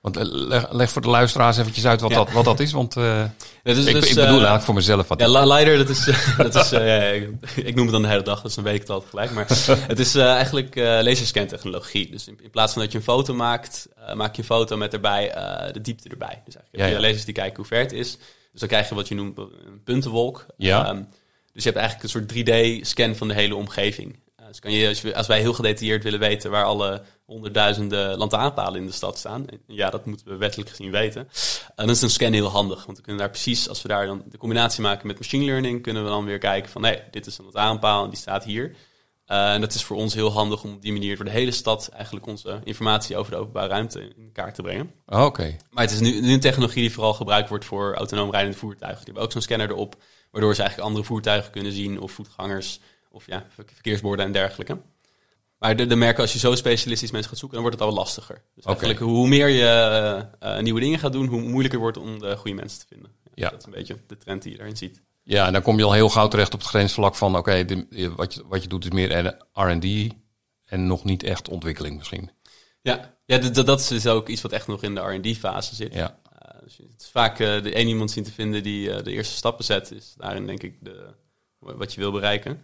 Want 0.00 0.16
eh, 0.16 0.22
leg, 0.26 0.72
leg 0.72 0.90
voor 0.90 1.02
de 1.02 1.08
luisteraars 1.08 1.58
eventjes 1.58 1.86
uit 1.86 2.00
wat, 2.00 2.10
Ja. 2.10 2.16
dat, 2.16 2.30
wat 2.32 2.44
dat 2.44 2.60
is. 2.60 2.72
Want 2.72 2.96
eh, 2.96 3.24
dat 3.62 3.76
is 3.76 3.86
ik, 3.86 3.92
dus, 3.94 4.04
ik 4.04 4.10
eh, 4.10 4.14
bedoel 4.14 4.30
eigenlijk 4.34 4.62
voor 4.62 4.74
mezelf. 4.74 5.08
Wat 5.08 5.20
Ja, 5.20 5.28
li- 5.28 5.52
LiDAR, 5.54 5.76
dat 5.84 5.88
is, 5.88 6.06
eh, 6.08 6.38
dat 6.38 6.54
is 6.54 6.72
eh, 6.72 6.86
ja, 6.86 7.08
ik, 7.08 7.30
ik 7.56 7.74
noem 7.74 7.84
het 7.84 7.92
dan 7.92 8.02
de 8.02 8.08
hele 8.08 8.22
dag, 8.22 8.42
dus 8.42 8.54
dan 8.54 8.64
weet 8.64 8.74
ik 8.74 8.80
het 8.80 8.90
altijd 8.90 9.10
gelijk. 9.10 9.30
Maar 9.32 9.46
het 9.88 9.98
is 9.98 10.14
eh, 10.14 10.24
eigenlijk 10.32 10.76
eh 10.76 10.84
laserscan-technologie. 11.02 12.10
Dus 12.10 12.28
in, 12.28 12.38
in 12.42 12.50
plaats 12.50 12.72
van 12.72 12.82
dat 12.82 12.92
je 12.92 12.98
een 12.98 13.04
foto 13.04 13.34
maakt, 13.34 13.88
eh, 14.06 14.14
maak 14.14 14.34
je 14.34 14.40
een 14.42 14.48
foto 14.48 14.76
met 14.76 14.92
erbij 14.92 15.30
eh, 15.32 15.72
de 15.72 15.80
diepte 15.80 16.08
erbij. 16.08 16.42
Dus 16.44 16.54
eigenlijk 16.56 16.76
heb 16.76 16.86
je 16.88 16.94
ja. 16.94 17.00
lasers 17.08 17.24
die 17.24 17.34
kijken 17.34 17.56
hoe 17.56 17.66
ver 17.66 17.78
het 17.80 17.92
is. 17.92 18.16
Dus 18.52 18.60
dan 18.60 18.68
krijg 18.68 18.88
je 18.88 18.94
wat 18.94 19.08
je 19.08 19.14
noemt 19.14 19.38
een 19.38 19.80
puntenwolk. 19.84 20.46
Ja. 20.56 20.86
Ehm, 20.86 21.02
dus 21.52 21.62
je 21.64 21.70
hebt 21.70 21.80
eigenlijk 21.80 22.02
een 22.02 22.10
soort 22.10 22.28
3D-scan 22.32 23.14
van 23.16 23.28
de 23.28 23.34
hele 23.34 23.54
omgeving. 23.54 24.18
Eh, 24.50 24.56
dus 24.56 24.60
kan 24.60 24.72
je, 24.72 25.14
als, 25.14 25.26
wij 25.26 25.40
heel 25.40 25.52
gedetailleerd 25.52 26.02
willen 26.02 26.18
weten 26.18 26.50
waar 26.50 26.64
alle 26.64 27.02
honderdduizenden 27.24 28.18
lantaarnpalen 28.18 28.80
in 28.80 28.86
de 28.86 28.92
stad 28.92 29.18
staan. 29.18 29.46
Ja, 29.66 29.90
dat 29.90 30.06
moeten 30.06 30.28
we 30.28 30.36
wettelijk 30.36 30.70
gezien 30.70 30.90
weten. 30.90 31.20
En 31.20 31.86
dan 31.86 31.90
is 31.90 32.02
een 32.02 32.10
scan 32.10 32.32
heel 32.32 32.48
handig. 32.48 32.84
Want 32.84 32.96
we 32.96 33.02
kunnen 33.02 33.20
daar 33.20 33.30
precies, 33.30 33.68
als 33.68 33.82
we 33.82 33.88
daar 33.88 34.06
dan 34.06 34.22
de 34.26 34.38
combinatie 34.38 34.82
maken 34.82 35.06
met 35.06 35.18
machine 35.18 35.44
learning, 35.44 35.82
kunnen 35.82 36.02
we 36.02 36.08
dan 36.08 36.24
weer 36.24 36.38
kijken 36.38 36.70
van 36.70 36.80
nee, 36.80 37.02
dit 37.10 37.26
is 37.26 37.38
een 37.38 37.44
lantaarnpaal 37.44 38.04
en 38.04 38.10
die 38.10 38.18
staat 38.18 38.44
hier. 38.44 38.74
Eh, 39.26 39.52
en 39.52 39.60
dat 39.60 39.74
is 39.74 39.82
voor 39.84 39.96
ons 39.96 40.14
heel 40.14 40.32
handig 40.32 40.64
om 40.64 40.72
op 40.72 40.82
die 40.82 40.92
manier 40.92 41.16
voor 41.16 41.24
de 41.24 41.30
hele 41.30 41.50
stad 41.50 41.88
eigenlijk 41.88 42.26
onze 42.26 42.60
informatie 42.64 43.16
over 43.16 43.32
de 43.32 43.38
openbare 43.38 43.68
ruimte 43.68 44.12
in 44.16 44.32
kaart 44.32 44.54
te 44.54 44.62
brengen. 44.62 44.90
Oh, 45.06 45.24
Oké. 45.24 45.56
Maar 45.70 45.84
het 45.84 45.92
is 45.92 46.00
nu, 46.00 46.20
nu 46.20 46.32
een 46.32 46.40
technologie 46.40 46.82
die 46.82 46.92
vooral 46.92 47.14
gebruikt 47.14 47.48
wordt 47.48 47.64
voor 47.64 47.94
autonoom 47.94 48.30
rijdende 48.30 48.58
voertuigen. 48.58 48.98
Die 48.98 49.04
hebben 49.04 49.22
ook 49.22 49.32
zo'n 49.32 49.42
scanner 49.42 49.70
erop, 49.70 49.96
waardoor 50.30 50.54
ze 50.54 50.60
eigenlijk 50.60 50.90
andere 50.90 51.08
voertuigen 51.08 51.50
kunnen 51.50 51.72
zien, 51.72 52.00
of 52.00 52.12
voetgangers, 52.12 52.80
of 53.10 53.26
ja, 53.26 53.46
ver- 53.48 53.64
verkeersborden 53.72 54.26
en 54.26 54.32
dergelijke. 54.32 54.78
Maar 55.58 55.76
de, 55.76 55.96
merken, 55.96 56.22
als 56.22 56.32
je 56.32 56.38
zo 56.38 56.54
specialistisch 56.54 57.10
mensen 57.10 57.30
gaat 57.30 57.38
zoeken, 57.38 57.58
dan 57.58 57.66
wordt 57.68 57.82
het 57.82 57.90
al 57.90 57.96
lastiger. 57.96 58.42
Dus 58.54 58.64
eigenlijk 58.64 58.98
hoe 58.98 59.28
meer 59.28 59.48
je 59.48 59.66
eh, 60.40 60.56
eh, 60.56 60.62
nieuwe 60.62 60.80
dingen 60.80 60.98
gaat 60.98 61.12
doen, 61.12 61.26
hoe 61.26 61.40
moeilijker 61.40 61.78
wordt 61.78 61.96
om 61.96 62.18
de 62.18 62.36
goede 62.36 62.56
mensen 62.56 62.78
te 62.80 62.86
vinden. 62.88 63.10
Ja. 63.34 63.50
Dat 63.50 63.58
is 63.58 63.64
een 63.64 63.72
beetje 63.72 63.96
de 64.06 64.16
trend 64.16 64.42
die 64.42 64.52
je 64.52 64.58
daarin 64.58 64.76
ziet. 64.76 65.02
Ja, 65.22 65.46
en 65.46 65.52
dan 65.52 65.62
kom 65.62 65.78
je 65.78 65.84
al 65.84 65.92
heel 65.92 66.08
gauw 66.08 66.28
terecht 66.28 66.54
op 66.54 66.60
het 66.60 66.68
grensvlak 66.68 67.14
van... 67.14 67.36
oké, 67.36 67.64
wat, 68.16 68.34
je, 68.34 68.42
wat 68.46 68.62
je 68.62 68.68
doet 68.68 68.84
is 68.84 68.90
meer 68.90 69.36
R&D 69.52 70.14
en 70.64 70.86
nog 70.86 71.04
niet 71.04 71.22
echt 71.22 71.48
ontwikkeling 71.48 71.96
misschien. 71.96 72.30
Ja, 72.82 73.14
ja 73.26 73.38
dat 73.38 73.80
is 73.80 73.88
dus 73.88 74.06
ook 74.06 74.28
iets 74.28 74.42
wat 74.42 74.52
echt 74.52 74.66
nog 74.66 74.82
in 74.82 74.94
de 74.94 75.00
R&D-fase 75.00 75.74
zit. 75.74 75.94
Ja. 75.94 76.18
Uh, 76.32 76.60
dus 76.62 76.76
het 76.76 77.00
is 77.00 77.08
vaak 77.08 77.38
eh, 77.40 77.62
de 77.62 77.72
één 77.72 77.88
iemand 77.88 78.10
zien 78.10 78.24
te 78.24 78.32
vinden 78.32 78.62
die 78.62 78.92
eh, 78.92 79.04
de 79.04 79.12
eerste 79.12 79.34
stappen 79.34 79.64
zet. 79.64 79.90
Is 79.90 80.14
daarin 80.16 80.46
denk 80.46 80.62
ik 80.62 80.76
de, 80.80 81.14
wat 81.60 81.94
je 81.94 82.00
wil 82.00 82.12
bereiken. 82.12 82.62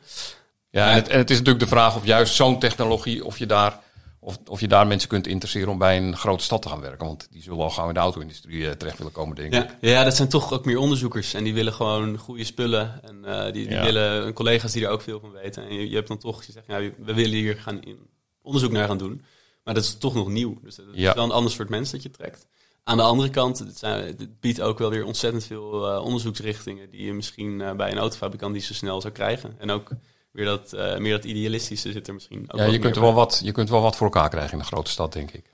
Ja, 0.70 0.88
en 0.88 0.94
het, 0.94 1.08
en 1.08 1.18
het 1.18 1.30
is 1.30 1.36
natuurlijk 1.38 1.64
de 1.64 1.70
vraag 1.70 1.96
of 1.96 2.04
juist 2.04 2.34
zo'n 2.34 2.58
technologie... 2.58 3.24
of 3.24 3.38
je, 3.38 3.46
daar, 3.46 3.80
of, 4.20 4.38
of 4.46 4.60
je 4.60 4.68
daar 4.68 4.86
mensen 4.86 5.08
kunt 5.08 5.26
interesseren 5.26 5.68
om 5.68 5.78
bij 5.78 5.96
een 5.96 6.16
grote 6.16 6.44
stad 6.44 6.62
te 6.62 6.68
gaan 6.68 6.80
werken. 6.80 7.06
Want 7.06 7.28
die 7.30 7.42
zullen 7.42 7.58
al 7.58 7.70
gauw 7.70 7.88
in 7.88 7.94
de 7.94 8.00
auto-industrie 8.00 8.66
eh, 8.68 8.72
terecht 8.72 8.98
willen 8.98 9.12
komen, 9.12 9.36
denk 9.36 9.54
ik. 9.54 9.76
Ja, 9.80 9.90
ja, 9.90 10.04
dat 10.04 10.16
zijn 10.16 10.28
toch 10.28 10.52
ook 10.52 10.64
meer 10.64 10.78
onderzoekers. 10.78 11.34
En 11.34 11.44
die 11.44 11.54
willen 11.54 11.72
gewoon 11.72 12.18
goede 12.18 12.44
spullen. 12.44 13.00
En 13.02 13.24
eh, 13.24 13.44
die, 13.44 13.52
die 13.52 13.68
Ja. 13.70 13.82
willen 13.82 14.32
collega's 14.32 14.72
die 14.72 14.84
er 14.84 14.90
ook 14.90 15.02
veel 15.02 15.20
van 15.20 15.30
weten. 15.32 15.68
En 15.68 15.74
je, 15.74 15.88
je 15.88 15.94
hebt 15.94 16.08
dan 16.08 16.18
toch, 16.18 16.44
je 16.44 16.52
zegt, 16.52 16.66
ja, 16.66 16.78
we 16.78 17.14
willen 17.14 17.30
hier 17.38 17.56
gaan 17.56 17.82
in 17.82 17.98
onderzoek 18.42 18.72
naar 18.72 18.86
gaan 18.88 18.98
doen. 18.98 19.22
Maar 19.64 19.74
dat 19.74 19.84
is 19.84 19.98
toch 19.98 20.14
nog 20.14 20.28
nieuw. 20.28 20.58
Dus 20.62 20.74
dat 20.76 20.84
Ja. 20.92 21.08
is 21.08 21.14
wel 21.14 21.24
een 21.24 21.30
ander 21.30 21.52
soort 21.52 21.68
mens 21.68 21.90
dat 21.90 22.02
je 22.02 22.10
trekt. 22.10 22.46
Aan 22.88 22.96
de 22.96 23.02
andere 23.02 23.30
kant, 23.30 23.58
het, 23.58 23.78
zijn, 23.78 24.04
het 24.06 24.40
biedt 24.40 24.60
ook 24.60 24.78
wel 24.78 24.90
weer 24.90 25.04
ontzettend 25.04 25.44
veel 25.44 25.86
eh, 25.92 26.04
onderzoeksrichtingen 26.04 26.90
die 26.90 27.04
je 27.04 27.12
misschien 27.12 27.60
eh, 27.60 27.72
bij 27.72 27.90
een 27.90 27.98
autofabrikant 27.98 28.52
niet 28.52 28.64
zo 28.64 28.74
snel 28.74 29.00
zou 29.00 29.12
krijgen. 29.12 29.54
En 29.58 29.70
ook 29.70 29.88
weer 30.32 30.44
dat, 30.44 30.72
eh, 30.72 30.96
meer 30.96 31.12
dat 31.12 31.24
idealistische 31.24 31.92
zit 31.92 32.08
er 32.08 32.14
misschien 32.14 32.44
ook 32.48 32.58
Ja, 32.60 32.64
je 32.64 32.78
kunt, 32.78 32.96
er 32.96 33.02
wel 33.02 33.12
wat, 33.12 33.40
je 33.44 33.52
kunt 33.52 33.68
wel 33.68 33.80
wat 33.80 33.96
voor 33.96 34.06
elkaar 34.06 34.28
krijgen 34.28 34.52
in 34.52 34.58
een 34.58 34.64
grote 34.64 34.90
stad, 34.90 35.12
denk 35.12 35.30
ik. 35.30 35.52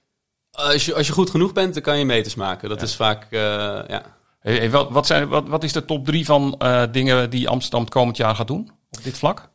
Als 0.50 0.84
je, 0.84 0.94
als 0.94 1.06
je 1.06 1.12
goed 1.12 1.30
genoeg 1.30 1.52
bent, 1.52 1.74
dan 1.74 1.82
kan 1.82 1.98
je 1.98 2.04
meters 2.04 2.34
maken. 2.34 2.68
Dat 2.68 2.78
Ja. 2.78 2.84
is 2.84 2.96
vaak, 2.96 3.26
ja, 3.30 4.16
Hey, 4.38 4.56
hey, 4.56 4.70
wat, 4.70 4.90
wat, 4.90 5.06
zijn, 5.06 5.28
wat, 5.28 5.48
wat 5.48 5.64
is 5.64 5.72
de 5.72 5.84
top 5.84 6.04
drie 6.04 6.24
van 6.24 6.60
dingen 6.90 7.30
die 7.30 7.48
Amsterdam 7.48 7.80
het 7.80 7.90
komend 7.90 8.16
jaar 8.16 8.34
gaat 8.34 8.46
doen 8.46 8.70
op 8.90 9.02
dit 9.02 9.18
vlak? 9.18 9.50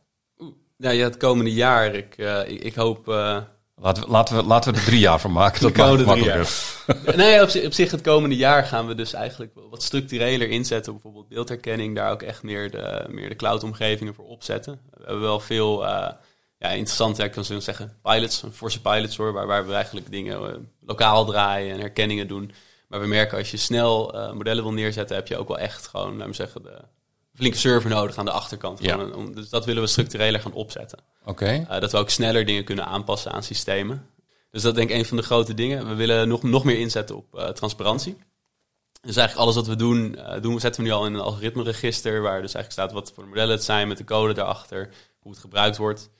Ja, 0.76 0.90
ja, 0.90 1.04
het 1.04 1.16
komende 1.16 1.52
jaar. 1.52 1.94
Ik, 1.94 2.16
ik, 2.46 2.62
ik 2.62 2.74
hoop, 2.74 3.06
Laten 3.80 4.02
we, 4.02 4.10
laten, 4.10 4.36
we, 4.36 4.42
laten 4.42 4.72
we 4.72 4.78
er 4.78 4.84
drie 4.84 4.98
jaar 4.98 5.20
van 5.20 5.32
maken. 5.32 5.60
Dat 5.62 5.76
maakt 5.76 6.04
makkelijker. 6.04 7.16
nee, 7.16 7.42
op, 7.42 7.48
zich- 7.48 7.66
op 7.66 7.72
zich 7.72 7.90
het 7.90 8.00
komende 8.00 8.36
jaar 8.36 8.64
gaan 8.64 8.86
we 8.86 8.94
dus 8.94 9.12
eigenlijk 9.12 9.52
wat 9.70 9.82
structureler 9.82 10.48
inzetten. 10.48 10.92
Bijvoorbeeld 10.92 11.28
beeldherkenning, 11.28 11.96
daar 11.96 12.10
ook 12.10 12.22
echt 12.22 12.42
meer 12.42 12.70
de, 12.70 13.04
meer 13.08 13.28
de 13.28 13.36
cloud-omgevingen 13.36 14.14
voor 14.14 14.26
opzetten. 14.26 14.80
We 14.90 15.04
hebben 15.04 15.20
wel 15.22 15.40
veel 15.40 15.86
eh, 15.86 16.12
ja, 16.58 16.68
interessante, 16.68 17.24
ik 17.24 17.30
kan 17.32 17.44
zo 17.44 17.60
zeggen, 17.60 17.98
pilots, 18.02 18.42
forse 18.52 18.80
pilots 18.80 19.16
hoor, 19.16 19.32
waar, 19.32 19.46
waar 19.46 19.66
we 19.66 19.72
eigenlijk 19.72 20.10
dingen 20.10 20.50
eh, 20.50 20.56
lokaal 20.86 21.24
draaien 21.24 21.74
en 21.74 21.80
herkenningen 21.80 22.28
doen. 22.28 22.52
Maar 22.88 23.00
we 23.00 23.06
merken 23.06 23.38
als 23.38 23.50
je 23.50 23.56
snel 23.56 24.14
eh, 24.14 24.32
modellen 24.32 24.62
wil 24.62 24.72
neerzetten, 24.72 25.16
heb 25.16 25.28
je 25.28 25.36
ook 25.36 25.48
wel 25.48 25.58
echt 25.58 25.86
gewoon, 25.86 26.12
laten 26.12 26.28
we 26.28 26.34
zeggen, 26.34 26.62
de 26.62 26.78
flinke 27.38 27.58
server 27.58 27.90
nodig 27.90 28.16
aan 28.16 28.24
de 28.24 28.30
achterkant. 28.30 28.82
Ja. 28.82 28.96
Dus 29.34 29.48
dat 29.48 29.64
willen 29.64 29.82
we 29.82 29.88
structureler 29.88 30.40
gaan 30.40 30.52
opzetten. 30.52 30.98
Oké. 31.24 31.66
Uh, 31.70 31.80
dat 31.80 31.92
we 31.92 31.98
ook 31.98 32.10
sneller 32.10 32.46
dingen 32.46 32.64
kunnen 32.64 32.86
aanpassen 32.86 33.32
aan 33.32 33.42
systemen. 33.42 34.06
Dus 34.50 34.62
dat 34.62 34.74
denk 34.74 34.90
ik 34.90 34.96
een 34.96 35.04
van 35.04 35.16
de 35.16 35.22
grote 35.22 35.54
dingen. 35.54 35.88
We 35.88 35.94
willen 35.94 36.28
nog, 36.28 36.42
nog 36.42 36.64
meer 36.64 36.78
inzetten 36.78 37.16
op 37.16 37.38
eh, 37.38 37.48
transparantie. 37.48 38.16
Dus 39.00 39.16
eigenlijk 39.16 39.46
alles 39.46 39.54
wat 39.54 39.66
we 39.66 39.76
doen, 39.76 40.16
eh, 40.16 40.42
doen, 40.42 40.60
zetten 40.60 40.82
we 40.82 40.88
nu 40.88 40.94
al 40.94 41.06
in 41.06 41.14
een 41.14 41.20
algoritmeregister, 41.20 42.22
waar 42.22 42.42
dus 42.42 42.54
eigenlijk 42.54 42.72
staat 42.72 42.92
wat 42.92 43.12
voor 43.14 43.26
modellen 43.26 43.50
het 43.50 43.64
zijn, 43.64 43.88
met 43.88 43.98
de 43.98 44.04
code 44.04 44.32
daarachter, 44.32 44.88
hoe 45.18 45.32
het 45.32 45.40
gebruikt 45.40 45.76
wordt. 45.76 46.10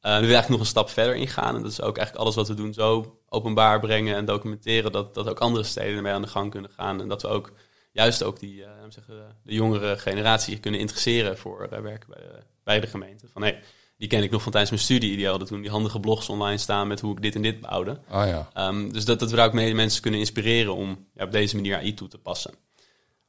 Eh 0.00 0.12
we 0.12 0.20
willen 0.20 0.34
eigenlijk 0.34 0.48
nog 0.48 0.60
een 0.60 0.66
stap 0.66 0.90
verder 0.90 1.14
ingaan. 1.14 1.56
En 1.56 1.62
dat 1.62 1.70
is 1.70 1.80
ook 1.80 1.96
eigenlijk 1.96 2.24
alles 2.24 2.34
wat 2.34 2.48
we 2.48 2.54
doen 2.54 2.72
zo 2.72 3.18
openbaar 3.28 3.80
brengen 3.80 4.16
en 4.16 4.24
documenteren, 4.24 4.92
dat, 4.92 5.14
dat 5.14 5.28
ook 5.28 5.40
andere 5.40 5.64
steden 5.64 5.96
ermee 5.96 6.12
aan 6.12 6.22
de 6.22 6.28
gang 6.28 6.50
kunnen 6.50 6.70
gaan. 6.70 7.00
En 7.00 7.08
dat 7.08 7.22
we 7.22 7.28
ook 7.28 7.52
juist 7.92 8.22
ook 8.22 8.40
die, 8.40 8.64
eh, 8.64 8.70
zeggen, 8.88 9.36
de 9.42 9.54
jongere 9.54 9.98
generatie 9.98 10.58
kunnen 10.58 10.80
interesseren 10.80 11.38
voor 11.38 11.66
eh, 11.70 11.80
werken 11.80 12.08
bij 12.10 12.22
de, 12.22 12.38
bij 12.64 12.80
de 12.80 12.86
gemeente. 12.86 13.28
Van 13.32 13.42
hey, 13.42 13.62
die 13.96 14.08
ken 14.08 14.22
ik 14.22 14.30
nog 14.30 14.42
van 14.42 14.52
tijdens 14.52 14.72
mijn 14.72 14.84
studie. 14.84 15.16
Die 15.16 15.26
hadden 15.26 15.48
toen 15.48 15.60
die 15.60 15.70
handige 15.70 16.00
blogs 16.00 16.28
online 16.28 16.58
staan 16.58 16.88
met 16.88 17.00
hoe 17.00 17.12
ik 17.16 17.22
dit 17.22 17.34
en 17.34 17.42
dit 17.42 17.60
bouwde. 17.60 17.90
Oh 17.90 18.26
ja. 18.26 18.50
Ehm, 18.52 18.88
dus 18.92 19.04
dat, 19.04 19.18
dat 19.18 19.30
we 19.30 19.36
daar 19.36 19.46
ook 19.46 19.52
mee 19.52 19.74
mensen 19.74 20.02
kunnen 20.02 20.20
inspireren 20.20 20.74
om 20.74 21.06
ja, 21.14 21.24
op 21.24 21.32
deze 21.32 21.54
manier 21.54 21.76
AI 21.76 21.94
toe 21.94 22.08
te 22.08 22.18
passen. 22.18 22.54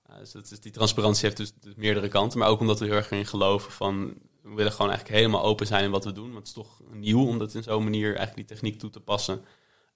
Uh, 0.09 0.19
dus 0.19 0.31
dat 0.31 0.51
is, 0.51 0.59
die 0.59 0.71
transparantie 0.71 1.25
heeft 1.25 1.37
dus, 1.37 1.53
dus 1.59 1.73
meerdere 1.75 2.07
kanten. 2.07 2.39
Maar 2.39 2.47
ook 2.47 2.59
omdat 2.59 2.79
we 2.79 2.85
heel 2.85 2.95
erg 2.95 3.11
erin 3.11 3.25
geloven 3.25 3.71
van... 3.71 4.13
We 4.41 4.53
willen 4.55 4.71
gewoon 4.71 4.91
eigenlijk 4.91 5.19
helemaal 5.19 5.43
open 5.43 5.67
zijn 5.67 5.83
in 5.83 5.91
wat 5.91 6.05
we 6.05 6.11
doen. 6.11 6.33
Want 6.33 6.37
het 6.37 6.47
is 6.47 6.53
toch 6.53 6.81
nieuw 6.91 7.27
om 7.27 7.37
dat 7.37 7.53
in 7.53 7.63
zo'n 7.63 7.83
manier 7.83 8.15
eigenlijk 8.15 8.35
die 8.35 8.57
techniek 8.57 8.79
toe 8.79 8.89
te 8.89 8.99
passen. 8.99 9.41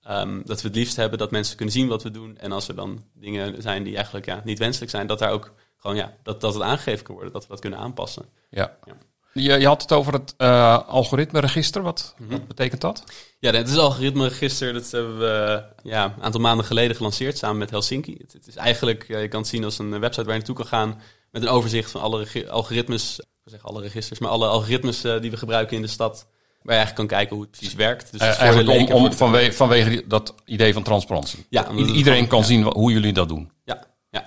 Ehm, 0.08 0.42
dat 0.46 0.62
we 0.62 0.68
het 0.68 0.78
liefst 0.78 0.96
hebben 0.96 1.20
dat 1.20 1.32
mensen 1.32 1.56
kunnen 1.56 1.76
zien 1.76 1.88
wat 1.88 2.04
we 2.04 2.12
doen. 2.12 2.38
En 2.38 2.52
als 2.52 2.68
er 2.68 2.76
dan 2.76 3.04
dingen 3.14 3.62
zijn 3.62 3.84
die 3.84 3.96
eigenlijk 3.96 4.26
ja, 4.26 4.42
niet 4.44 4.60
wenselijk 4.60 4.92
zijn... 4.92 5.08
dat 5.08 5.20
daar 5.20 5.32
ook 5.32 5.54
gewoon 5.78 5.96
ja, 5.96 6.14
dat, 6.24 6.42
dat 6.42 6.54
het 6.54 6.64
aangegeven 6.64 7.04
kan 7.06 7.14
worden. 7.16 7.34
Dat 7.34 7.42
we 7.44 7.50
dat 7.50 7.60
kunnen 7.60 7.80
aanpassen. 7.80 8.26
Ja. 8.50 8.78
Ja. 8.86 8.94
Je, 9.34 9.60
je 9.60 9.68
had 9.68 9.82
het 9.82 9.92
over 9.92 10.14
het 10.14 10.34
eh 10.38 10.88
algoritmeregister. 10.88 11.82
Wat, 11.82 12.16
Mhm. 12.18 12.32
wat 12.32 12.48
betekent 12.48 12.82
dat? 12.82 13.04
Ja, 13.40 13.52
het 13.52 13.70
is 13.70 13.78
algoritmeregister. 13.78 14.74
Dat 14.74 14.92
hebben 14.92 15.18
we 15.20 15.64
ja, 15.84 16.04
een 16.18 16.24
aantal 16.24 16.42
maanden 16.42 16.66
geleden 16.66 16.96
gelanceerd 16.96 17.38
samen 17.38 17.58
met 17.58 17.70
Helsinki. 17.70 18.16
Het, 18.18 18.34
het 18.34 18.48
is 18.48 18.56
eigenlijk, 18.56 19.08
je 19.08 19.28
kan 19.28 19.40
het 19.40 19.50
zien 19.50 19.64
als 19.64 19.80
een 19.80 20.00
website 20.00 20.24
waar 20.24 20.34
je 20.34 20.38
naartoe 20.38 20.56
kan 20.56 20.66
gaan 20.66 21.02
met 21.32 21.42
een 21.42 21.48
overzicht 21.48 21.92
van 21.92 22.02
alle 22.02 22.48
algoritmes. 22.50 23.20
Ik 23.20 23.26
wil 23.44 23.52
zeggen 23.54 23.70
alle 23.70 23.82
registers, 23.82 24.20
maar 24.20 24.30
alle 24.30 24.48
algoritmes 24.48 25.04
eh, 25.04 25.22
die 25.22 25.32
we 25.32 25.38
gebruiken 25.38 25.76
in 25.76 25.82
de 25.82 25.88
stad. 25.88 26.28
Waar 26.68 26.76
je 26.76 26.82
eigenlijk 26.82 27.10
kan 27.10 27.18
kijken 27.18 27.36
hoe 27.36 27.46
het 27.46 27.58
precies 27.58 27.76
werkt. 27.76 28.12
Dus 28.12 28.22
Eh, 28.22 28.40
eigenlijk 28.40 28.94
om, 28.94 29.14
voor 29.14 29.54
vanwege, 29.54 30.04
dat 30.08 30.36
idee 30.46 30.74
van 30.74 30.84
transparantie. 30.84 31.46
Ja, 31.50 31.72
iedereen 31.72 32.28
kan 32.28 32.40
ja. 32.40 32.46
zien 32.46 32.64
hoe 32.64 32.92
jullie 32.92 33.14
dat 33.14 33.28
doen. 33.30 33.52
Ja, 33.64 33.84
ja. 34.10 34.24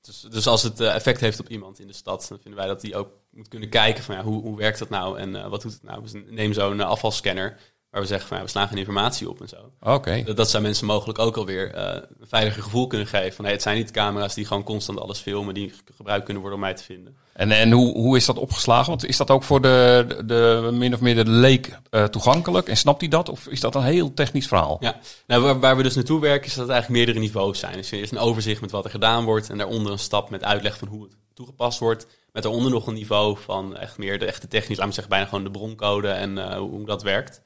Dus, 0.00 0.20
dus 0.20 0.46
als 0.46 0.62
het 0.62 0.80
eh, 0.80 0.94
effect 0.94 1.20
heeft 1.20 1.40
op 1.40 1.48
iemand 1.48 1.78
in 1.78 1.86
de 1.86 1.92
stad, 1.92 2.26
dan 2.28 2.38
vinden 2.42 2.60
wij 2.60 2.68
dat 2.68 2.80
die 2.80 2.96
ook 2.96 3.08
moet 3.30 3.48
kunnen 3.48 3.68
kijken 3.68 4.04
van 4.04 4.14
ja, 4.14 4.22
hoe, 4.22 4.42
hoe 4.42 4.56
werkt 4.56 4.78
dat 4.78 4.88
nou 4.88 5.18
en 5.18 5.36
eh, 5.36 5.48
wat 5.48 5.62
doet 5.62 5.72
het 5.72 5.82
nou. 5.82 6.02
Dus 6.02 6.12
neem 6.26 6.52
zo'n 6.52 6.80
afvalscanner 6.80 7.56
waar 7.90 8.00
we 8.00 8.06
zeggen 8.06 8.28
van 8.28 8.36
ja, 8.36 8.42
we 8.42 8.48
slaan 8.50 8.68
geen 8.68 8.78
informatie 8.78 9.28
op 9.28 9.40
en 9.40 9.48
zo. 9.48 9.56
Oké. 9.80 10.22
Dat, 10.24 10.36
dat 10.36 10.50
zou 10.50 10.62
mensen 10.62 10.86
mogelijk 10.86 11.18
ook 11.18 11.36
alweer 11.36 11.74
eh 11.74 11.94
een 12.20 12.26
veiliger 12.28 12.62
gevoel 12.62 12.86
kunnen 12.86 13.06
geven. 13.06 13.32
Van 13.32 13.44
hey, 13.44 13.54
het 13.54 13.62
zijn 13.62 13.76
niet 13.76 13.90
camera's 13.90 14.34
die 14.34 14.44
gewoon 14.46 14.62
constant 14.62 15.00
alles 15.00 15.18
filmen, 15.18 15.54
die 15.54 15.68
ge- 15.68 15.92
gebruikt 15.96 16.24
kunnen 16.24 16.42
worden 16.42 16.58
om 16.60 16.64
mij 16.66 16.74
te 16.76 16.84
vinden. 16.84 17.16
En, 17.32 17.50
en 17.50 17.70
hoe, 17.70 17.92
hoe 17.96 18.16
is 18.16 18.24
dat 18.24 18.38
opgeslagen? 18.38 18.88
Want 18.88 19.06
is 19.06 19.16
dat 19.16 19.30
ook 19.30 19.42
voor 19.42 19.60
de, 19.60 20.04
de, 20.08 20.24
de 20.24 20.68
min 20.72 20.94
of 20.94 21.00
meer 21.00 21.14
de 21.24 21.30
leek 21.30 21.78
eh, 21.90 22.04
toegankelijk? 22.04 22.68
En 22.68 22.76
snapt 22.76 23.00
hij 23.00 23.08
dat? 23.10 23.28
Of 23.28 23.46
is 23.46 23.60
dat 23.60 23.74
een 23.74 23.82
heel 23.82 24.14
technisch 24.14 24.46
verhaal? 24.46 24.76
Ja, 24.80 24.96
nou, 25.26 25.42
waar, 25.42 25.60
waar 25.60 25.76
we 25.76 25.82
dus 25.82 25.94
naartoe 25.94 26.20
werken 26.20 26.46
is 26.46 26.54
dat 26.54 26.62
het 26.64 26.72
eigenlijk 26.72 27.04
meerdere 27.04 27.26
niveaus 27.26 27.58
zijn. 27.58 27.72
Dus 27.76 27.92
er 27.92 28.00
is 28.00 28.10
een 28.10 28.18
overzicht 28.18 28.60
met 28.60 28.70
wat 28.70 28.84
er 28.84 28.90
gedaan 28.90 29.24
wordt 29.24 29.50
en 29.50 29.58
daaronder 29.58 29.92
een 29.92 29.98
stap 29.98 30.30
met 30.30 30.44
uitleg 30.44 30.78
van 30.78 30.88
hoe 30.88 31.02
het 31.02 31.12
toegepast 31.34 31.78
wordt. 31.78 32.06
Met 32.32 32.42
daaronder 32.42 32.70
nog 32.70 32.86
een 32.86 32.94
niveau 32.94 33.36
van 33.44 33.76
echt 33.76 33.98
meer 33.98 34.18
de 34.18 34.24
echte 34.26 34.48
technisch, 34.48 34.68
laten 34.76 34.86
we 34.88 34.92
zeggen 34.94 35.12
bijna 35.12 35.26
gewoon 35.28 35.44
de 35.44 35.50
broncode 35.50 36.08
en 36.08 36.38
eh, 36.38 36.58
hoe 36.58 36.86
dat 36.86 37.02
werkt. 37.02 37.40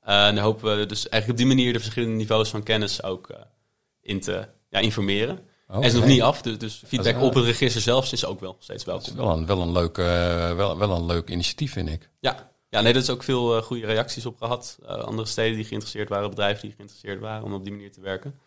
Eh, 0.00 0.26
en 0.26 0.34
daar 0.34 0.44
hopen 0.44 0.78
we 0.78 0.86
dus 0.86 1.08
eigenlijk 1.08 1.40
op 1.40 1.46
die 1.46 1.56
manier 1.56 1.72
de 1.72 1.80
verschillende 1.80 2.16
niveaus 2.16 2.48
van 2.50 2.62
kennis 2.62 3.02
ook 3.02 3.28
eh, 3.28 3.40
in 4.00 4.20
te 4.20 4.48
ja, 4.68 4.78
informeren. 4.78 5.48
Oké. 5.70 5.78
Hij 5.78 5.88
is 5.88 5.94
nog 5.94 6.04
niet 6.04 6.22
af, 6.22 6.42
dus, 6.42 6.58
dus 6.58 6.82
feedback 6.86 7.20
op 7.20 7.34
het 7.34 7.44
register 7.44 7.80
zelfs 7.80 8.12
is 8.12 8.24
ook 8.24 8.40
wel 8.40 8.56
steeds 8.58 8.84
Dat 8.84 9.06
welkom. 9.06 9.24
wel 9.26 9.36
een, 9.36 9.46
wel, 9.46 9.60
een 9.60 9.72
leuk, 9.72 9.98
eh, 9.98 10.56
wel, 10.56 10.78
wel 10.78 10.90
een 10.90 11.06
leuk 11.06 11.28
initiatief, 11.28 11.72
vind 11.72 11.88
ik. 11.88 12.10
Ja, 12.20 12.50
ja 12.68 12.80
nee, 12.80 12.92
daar 12.92 13.02
is 13.02 13.10
ook 13.10 13.22
veel 13.22 13.62
goede 13.62 13.86
reacties 13.86 14.26
op 14.26 14.36
gehad. 14.38 14.78
Eh, 14.82 14.88
andere 14.88 15.28
steden 15.28 15.54
die 15.54 15.64
geïnteresseerd 15.64 16.08
waren, 16.08 16.30
bedrijven 16.30 16.62
die 16.62 16.72
geïnteresseerd 16.76 17.20
waren 17.20 17.44
om 17.44 17.54
op 17.54 17.62
die 17.64 17.72
manier 17.72 17.92
te 17.92 18.00
werken. 18.00 18.40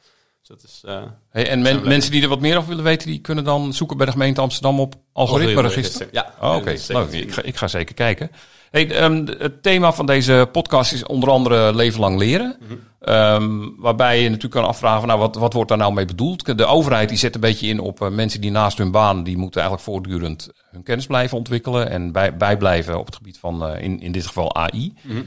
Dat 0.54 0.63
is 0.63 0.82
eh, 0.86 1.02
Hey, 1.30 1.50
en 1.50 1.62
men- 1.62 1.88
mensen 1.88 2.12
die 2.12 2.22
er 2.22 2.28
wat 2.30 2.39
meer 2.39 2.58
over 2.58 2.70
willen 2.70 2.84
weten, 2.84 3.08
die 3.08 3.20
kunnen 3.20 3.44
dan 3.44 3.74
zoeken 3.74 3.98
bij 3.98 4.06
de 4.06 4.12
gemeente 4.12 4.42
Amsterdam 4.42 4.80
op 4.80 4.96
algoritmeregister. 5.13 6.08
Ja, 6.12 6.34
Oh, 6.42 6.56
Oké, 6.56 6.70
Ik 7.12 7.36
ik 7.36 7.56
ga 7.56 7.68
zeker 7.68 7.96
kijken. 7.96 8.32
Hey, 8.72 8.92
ehm, 8.92 9.26
het 9.38 9.63
thema 9.63 9.94
van 9.94 10.06
deze 10.06 10.50
podcast 10.52 10.94
is 10.94 11.06
onder 11.06 11.30
andere 11.30 11.76
leven 11.76 12.00
lang 12.00 12.18
leren. 12.18 12.58
Mhm. 12.60 12.74
Ehm, 13.00 13.70
waarbij 13.78 14.18
je 14.22 14.28
natuurlijk 14.28 14.54
kan 14.54 14.66
afvragen, 14.66 15.00
van, 15.00 15.08
nou, 15.08 15.20
wat, 15.20 15.36
wat 15.36 15.54
wordt 15.54 15.70
daar 15.70 15.78
nou 15.78 15.94
mee 15.94 16.06
bedoeld? 16.06 16.58
De 16.58 16.66
overheid 16.66 17.10
die 17.10 17.18
zet 17.18 17.36
een 17.36 17.42
beetje 17.42 17.68
in 17.68 17.80
op 17.80 18.02
eh, 18.02 18.10
mensen 18.10 18.42
die 18.42 18.52
naast 18.52 18.78
hun 18.78 18.92
baan, 18.92 19.24
die 19.24 19.38
moeten 19.38 19.62
eigenlijk 19.62 19.89
voortdurend 19.92 20.50
hun 20.72 20.84
kennis 20.84 21.06
blijven 21.06 21.38
ontwikkelen 21.38 21.89
en 21.89 22.12
bij, 22.12 22.38
bijblijven 22.38 23.00
op 23.00 23.06
het 23.06 23.16
gebied 23.16 23.38
van, 23.38 23.66
eh, 23.66 23.84
in, 23.84 24.00
in 24.02 24.12
dit 24.12 24.26
geval 24.28 24.56
AI. 24.56 24.94
Mhm. 25.02 25.22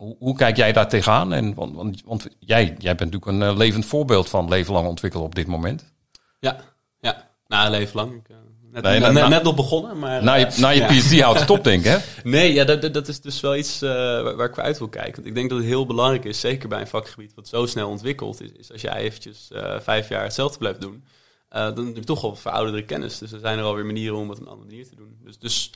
Hoe, 0.00 0.16
hoe 0.18 0.36
kijk 0.36 0.56
jij 0.56 0.72
daar 0.72 0.88
tegenaan? 0.88 1.32
En, 1.32 1.54
want 1.54 1.74
want, 1.74 2.02
want 2.04 2.28
jij, 2.38 2.64
jij 2.78 2.94
bent 2.94 3.12
natuurlijk 3.12 3.26
een 3.26 3.42
eh, 3.42 3.56
levend 3.56 3.86
voorbeeld 3.86 4.28
van 4.28 4.48
leven 4.48 4.72
lang 4.72 4.86
ontwikkelen 4.88 5.26
op 5.26 5.34
dit 5.34 5.46
moment. 5.46 5.92
Ja, 6.38 6.56
ja. 7.00 7.30
Nou, 7.46 7.64
een 7.64 7.70
leven 7.70 7.96
lang. 7.96 8.14
Ik, 8.14 8.28
eh, 8.28 8.36
net, 8.72 8.82
Nee, 8.82 8.92
net, 8.92 9.00
nou, 9.00 9.14
net, 9.14 9.28
nou- 9.28 9.42
nog 9.44 9.54
begonnen, 9.54 9.98
maar... 9.98 10.22
Na 10.22 10.34
je, 10.34 10.46
eh, 10.46 10.56
na 10.56 10.68
je 10.68 10.80
ja. 10.80 10.86
PhD 10.86 11.20
houdt 11.20 11.40
het 11.40 11.50
op, 11.50 11.64
denk 11.64 11.84
ik, 11.84 11.90
hè? 11.90 11.98
Nee, 12.30 12.52
ja, 12.52 12.64
dat, 12.64 12.94
dat- 12.94 13.08
is 13.08 13.20
dus 13.20 13.40
wel 13.40 13.56
iets 13.56 13.80
waar, 13.80 14.36
waar 14.36 14.46
ik 14.48 14.54
voor 14.54 14.62
uit 14.62 14.78
wil 14.78 14.88
kijken. 14.88 15.14
Want 15.14 15.26
ik 15.26 15.34
denk 15.34 15.48
dat 15.50 15.58
het 15.58 15.66
heel 15.68 15.86
belangrijk 15.86 16.24
is, 16.24 16.40
zeker 16.40 16.68
bij 16.68 16.80
een 16.80 16.86
vakgebied 16.86 17.34
wat 17.34 17.48
zo 17.48 17.66
snel 17.66 17.88
ontwikkelt, 17.88 18.42
is, 18.42 18.50
is 18.52 18.72
als 18.72 18.80
jij 18.80 18.96
eventjes 18.96 19.50
vijf 19.80 20.08
jaar 20.08 20.22
hetzelfde 20.22 20.58
blijft 20.58 20.80
doen, 20.80 21.04
dan 21.48 21.86
heb 21.86 21.96
je 21.96 22.04
toch 22.04 22.24
al 22.24 22.36
verouderde 22.36 22.84
kennis. 22.84 23.18
Dus 23.18 23.32
er 23.32 23.40
zijn 23.40 23.58
er 23.58 23.64
alweer 23.64 23.86
manieren 23.86 24.16
om 24.16 24.28
het 24.28 24.38
op 24.38 24.44
een 24.44 24.50
andere 24.50 24.68
manier 24.68 24.88
te 24.88 24.96
doen. 24.96 25.16
Dus, 25.24 25.38
dus 25.38 25.70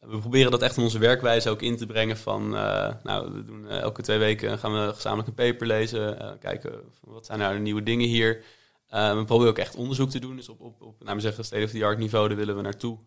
we 0.00 0.18
proberen 0.18 0.50
dat 0.50 0.62
echt 0.62 0.76
in 0.76 0.82
onze 0.82 0.98
werkwijze 0.98 1.50
ook 1.50 1.62
in 1.62 1.76
te 1.76 1.86
brengen 1.86 2.16
van, 2.16 2.56
eh, 2.56 2.94
nou, 3.02 3.32
we 3.32 3.44
doen 3.44 3.68
eh, 3.68 3.80
elke 3.80 4.02
twee 4.02 4.18
weken 4.18 4.58
gaan 4.58 4.72
we 4.72 4.94
gezamenlijk 4.94 5.28
een 5.28 5.34
paper 5.34 5.66
lezen, 5.66 6.20
eh, 6.20 6.30
kijken 6.40 6.72
wat 7.00 7.26
zijn 7.26 7.38
nou 7.38 7.54
de 7.54 7.60
nieuwe 7.60 7.82
dingen 7.82 8.08
hier. 8.08 8.44
We 8.88 9.22
proberen 9.26 9.52
ook 9.52 9.58
echt 9.58 9.76
onderzoek 9.76 10.10
te 10.10 10.18
doen, 10.18 10.36
dus 10.36 10.48
op, 10.48 10.60
op, 10.60 10.82
op 10.82 10.94
we 10.98 11.20
zeggen, 11.20 11.44
state-of-the-art 11.44 11.98
niveau, 11.98 12.28
daar 12.28 12.36
willen 12.36 12.56
we 12.56 12.62
naartoe, 12.62 12.98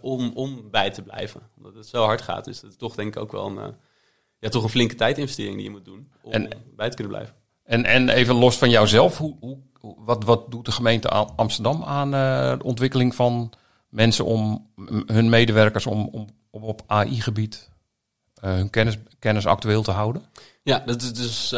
om, 0.00 0.30
om 0.34 0.70
bij 0.70 0.90
te 0.90 1.02
blijven. 1.02 1.40
Omdat 1.56 1.74
het 1.74 1.86
zo 1.86 2.04
hard 2.04 2.22
gaat, 2.22 2.46
is 2.46 2.62
het 2.62 2.78
toch 2.78 2.94
denk 2.94 3.16
ik 3.16 3.22
ook 3.22 3.32
wel 3.32 3.46
een, 3.46 3.74
ja, 4.38 4.48
toch 4.48 4.62
een 4.62 4.68
flinke 4.68 4.94
tijdinvestering 4.94 5.54
die 5.54 5.64
je 5.64 5.70
moet 5.70 5.84
doen 5.84 6.12
om 6.22 6.32
En- 6.32 6.48
bij 6.76 6.88
te 6.88 6.96
kunnen 6.96 7.12
blijven. 7.16 7.34
En, 7.62 7.84
en 7.84 8.08
even 8.08 8.34
los 8.34 8.58
van 8.58 8.70
jouzelf, 8.70 9.18
hoe, 9.18 9.36
hoe, 9.40 9.58
wat, 9.98 10.24
wat 10.24 10.50
doet 10.50 10.64
de 10.64 10.72
gemeente 10.72 11.08
Am- 11.08 11.32
Amsterdam 11.36 11.84
aan 11.84 12.10
de 12.10 12.64
ontwikkeling 12.64 13.14
van 13.14 13.52
mensen 13.96 14.24
om 14.24 14.70
hun 15.06 15.28
medewerkers 15.28 15.86
om, 15.86 16.08
om, 16.12 16.26
op 16.62 16.82
AI-gebied 16.86 17.70
eh, 18.34 18.54
hun 18.54 18.70
kennis, 18.70 18.96
kennis 19.18 19.46
actueel 19.46 19.82
te 19.82 19.90
houden? 19.90 20.24
Ja, 20.62 20.78
dat 20.78 21.02
is 21.02 21.12
dus 21.12 21.48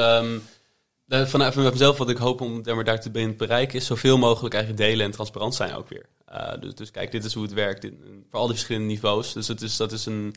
de- 1.05 1.27
vanuit 1.27 1.55
mezelf 1.55 1.99
wat 1.99 2.11
ik 2.11 2.17
hoop 2.17 2.41
om 2.41 2.63
daar 2.63 3.01
te 3.01 3.11
be- 3.11 3.35
bereiken 3.37 3.79
is 3.79 3.87
zoveel 3.87 4.19
mogelijk 4.19 4.55
eigenlijk 4.55 4.85
delen 4.85 5.07
en 5.07 5.13
transparant 5.13 5.55
zijn 5.55 5.75
ook 5.75 5.89
weer. 5.89 6.07
Eh, 6.25 6.61
dus, 6.61 6.75
dus 6.75 6.91
kijk, 6.91 7.11
dit 7.11 7.25
is 7.25 7.35
hoe 7.35 7.43
het 7.43 7.53
werkt 7.53 7.85
in- 7.85 8.25
voor 8.31 8.39
al 8.39 8.47
die 8.47 8.55
verschillende 8.55 8.89
niveaus. 8.89 9.33
Dus 9.33 9.49
het 9.49 9.63
is, 9.63 9.77
dat 9.77 9.93
is 9.93 10.07
een, 10.07 10.35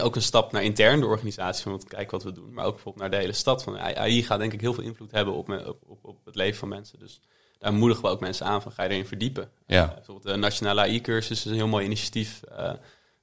ook 0.00 0.16
een 0.16 0.22
stap 0.22 0.52
naar 0.52 0.62
intern 0.62 1.00
de 1.00 1.06
organisatie 1.06 1.62
van 1.62 1.72
wat, 1.72 1.84
kijk 1.84 2.10
wat 2.10 2.22
we 2.22 2.32
doen. 2.32 2.52
Maar 2.52 2.64
ook 2.64 2.74
bijvoorbeeld 2.74 3.02
naar 3.04 3.14
de 3.18 3.24
hele 3.24 3.32
stad. 3.36 3.62
Van, 3.62 3.78
AI 3.78 4.22
gaat 4.22 4.38
denk 4.38 4.52
ik 4.52 4.60
heel 4.60 4.74
veel 4.74 4.84
invloed 4.84 5.10
hebben 5.10 5.34
op, 5.34 5.48
op, 5.66 5.78
op, 5.86 5.98
op 6.04 6.24
het 6.24 6.34
leven 6.34 6.58
van 6.58 6.68
mensen. 6.68 6.98
Dus 6.98 7.20
daar 7.60 7.72
moedigen 7.72 8.04
we 8.04 8.10
ook 8.10 8.20
mensen 8.20 8.46
aan 8.46 8.62
van 8.62 8.72
ga 8.72 8.82
je 8.82 8.88
erin 8.88 9.06
verdiepen. 9.06 9.50
Ja. 9.66 9.88
Eh, 9.88 9.94
bijvoorbeeld 9.94 10.34
de 10.34 10.40
Nationale 10.40 10.80
AI-cursus 10.80 11.38
is 11.38 11.44
een 11.44 11.54
heel 11.54 11.68
mooi 11.68 11.84
initiatief. 11.84 12.40
Eh, 12.42 12.72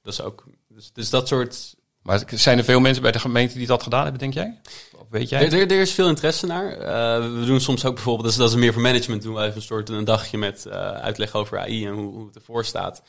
dat 0.02 0.12
is 0.12 0.20
ook, 0.20 0.44
dus, 0.68 0.92
dus 0.92 1.10
dat 1.10 1.28
soort 1.28 1.76
Maar 2.02 2.22
zijn 2.26 2.58
er 2.58 2.64
veel 2.64 2.80
mensen 2.80 3.02
bij 3.02 3.12
de 3.12 3.18
gemeente 3.18 3.58
die 3.58 3.66
dat 3.66 3.82
gedaan 3.82 4.02
hebben, 4.02 4.20
denk 4.20 4.34
jij? 4.34 4.60
Of 4.96 5.06
weet 5.10 5.28
jij? 5.28 5.44
Er, 5.44 5.52
er, 5.52 5.70
er 5.70 5.80
is 5.80 5.92
veel 5.92 6.08
interesse 6.08 6.46
naar. 6.46 6.72
Eh, 6.72 7.38
we 7.38 7.44
doen 7.46 7.60
soms 7.60 7.84
ook 7.84 7.94
bijvoorbeeld, 7.94 8.24
dat 8.24 8.32
is, 8.32 8.38
dat 8.38 8.50
is 8.50 8.56
meer 8.56 8.72
voor 8.72 8.82
management, 8.82 9.22
doen 9.22 9.34
we 9.34 9.42
even 9.42 9.56
een 9.56 9.62
soort 9.62 9.88
een 9.88 10.04
dagje 10.04 10.38
met 10.38 10.66
eh, 10.66 10.90
uitleg 10.90 11.34
over 11.34 11.58
AI 11.58 11.86
en 11.86 11.92
hoe, 11.92 12.12
hoe 12.14 12.26
het 12.26 12.36
ervoor 12.36 12.64
staat. 12.64 13.02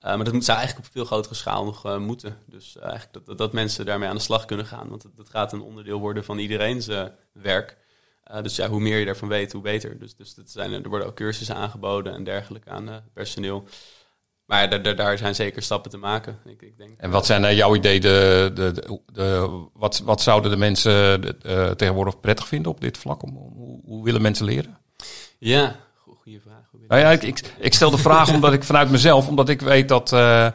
Maar 0.00 0.24
dat 0.24 0.32
moet, 0.32 0.44
zou 0.44 0.58
eigenlijk 0.58 0.88
op 0.88 0.92
veel 0.92 1.04
grotere 1.04 1.34
schaal 1.34 1.64
nog 1.64 1.98
moeten. 1.98 2.38
Dus 2.46 2.76
eigenlijk 2.78 3.12
dat, 3.12 3.26
dat, 3.26 3.38
dat, 3.38 3.52
mensen 3.52 3.86
daarmee 3.86 4.08
aan 4.08 4.16
de 4.16 4.22
slag 4.22 4.44
kunnen 4.44 4.66
gaan. 4.66 4.88
Want 4.88 5.02
dat, 5.02 5.16
dat 5.16 5.28
gaat 5.28 5.52
een 5.52 5.60
onderdeel 5.60 5.98
worden 5.98 6.24
van 6.24 6.38
iedereen's 6.38 6.88
werk. 7.32 7.76
Dus 8.42 8.56
ja, 8.56 8.68
hoe 8.68 8.80
meer 8.80 8.98
je 8.98 9.04
daarvan 9.04 9.28
weet, 9.28 9.52
hoe 9.52 9.62
beter. 9.62 9.98
Dus, 9.98 10.16
dus 10.16 10.34
dat 10.34 10.50
zijn, 10.50 10.72
er 10.72 10.88
worden 10.88 11.08
ook 11.08 11.16
cursussen 11.16 11.56
aangeboden 11.56 12.14
en 12.14 12.24
dergelijke 12.24 12.70
aan 12.70 13.04
personeel. 13.12 13.64
Maar 14.44 14.82
daar, 14.82 14.96
daar 14.96 15.18
zijn 15.18 15.34
zeker 15.34 15.62
stappen 15.62 15.90
te 15.90 15.96
maken. 15.96 16.38
Ik, 16.44 16.62
ik 16.62 16.76
denk, 16.76 16.98
en 16.98 17.10
wat 17.10 17.26
zijn 17.26 17.40
naar 17.40 17.54
jouw 17.54 17.74
idee 17.74 18.00
de, 18.00 18.50
de, 18.54 18.72
de, 18.72 19.00
de, 19.12 19.60
wat, 19.72 19.98
wat 20.04 20.22
zouden 20.22 20.50
de 20.50 20.56
mensen 20.56 21.20
tegenwoordig 21.76 22.20
prettig 22.20 22.48
vinden 22.48 22.72
op 22.72 22.80
dit 22.80 22.98
vlak? 22.98 23.22
Om, 23.22 23.36
hoe, 23.36 23.80
hoe 23.84 24.04
willen 24.04 24.22
mensen 24.22 24.44
leren? 24.44 24.78
Ja, 25.38 25.76
goede 26.22 26.40
vraag. 26.40 26.62
Nou 26.88 27.00
ja, 27.00 27.10
ik, 27.10 27.22
ik, 27.22 27.40
ik, 27.58 27.74
stel 27.74 27.90
de 27.90 27.98
vraag 27.98 28.32
omdat 28.34 28.52
ik 28.52 28.64
vanuit 28.64 28.90
mezelf, 28.90 29.28
omdat 29.28 29.48
ik 29.48 29.60
weet 29.60 29.88
dat. 29.88 30.12
Uh, 30.12 30.46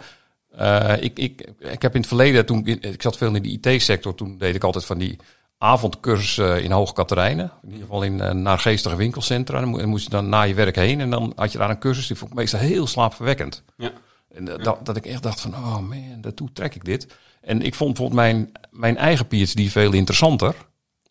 uh, 0.60 0.94
ik, 1.00 1.20
ik, 1.20 1.52
ik 1.60 1.82
heb 1.82 1.94
in 1.94 2.00
het 2.00 2.08
verleden, 2.08 2.46
toen 2.46 2.66
ik 2.66 3.02
zat 3.02 3.18
veel 3.18 3.36
in 3.36 3.44
de 3.44 3.72
IT-sector, 3.72 4.16
toen 4.16 4.38
deed 4.38 4.56
ik 4.56 4.64
altijd 4.64 4.86
van 4.86 4.98
die 4.98 5.18
avondcursus 5.58 6.38
in 6.64 6.72
Hoge 6.72 6.94
Katerijnen. 6.94 7.52
In 7.62 7.70
ieder 7.70 7.86
geval 7.86 8.04
in 8.04 8.18
uh, 8.18 8.32
naargeestige 8.32 8.96
winkelcentra. 8.96 9.60
Dan 9.60 9.90
moest 9.90 10.04
je 10.04 10.10
dan 10.10 10.30
na 10.30 10.42
je 10.42 10.54
werk 10.54 10.76
heen 10.76 11.02
en 11.02 11.10
dan 11.10 11.34
had 11.36 11.52
je 11.52 11.58
daar 11.58 11.70
een 11.70 11.80
cursus. 11.80 12.08
Die 12.08 12.16
vond 12.16 12.32
ik 12.32 12.38
meestal 12.38 12.60
heel 12.60 12.88
slaapverwekkend. 12.88 13.64
Ja. 13.78 13.92
En 14.34 14.46
dat, 14.46 14.86
dat 14.86 14.96
ik 14.96 15.06
echt 15.06 15.24
dacht 15.24 15.42
van, 15.42 15.54
oh 15.54 15.80
man, 15.80 16.22
daartoe 16.22 16.50
trek 16.54 16.76
ik 16.76 16.86
dit. 16.86 17.08
En 17.42 17.62
ik 17.62 17.76
vond 17.76 17.94
bijvoorbeeld 17.94 18.22
mijn, 18.22 18.52
mijn 18.72 18.98
eigen 18.98 19.28
PhD 19.28 19.72
veel 19.72 19.94
interessanter. 19.94 20.56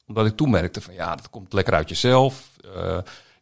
Omdat 0.06 0.26
ik 0.26 0.36
toen 0.36 0.50
merkte 0.50 0.80
van, 0.80 0.94
ja, 0.94 1.16
dat 1.16 1.30
komt 1.30 1.52
lekker 1.52 1.74
uit 1.74 1.88
jezelf. 1.88 2.50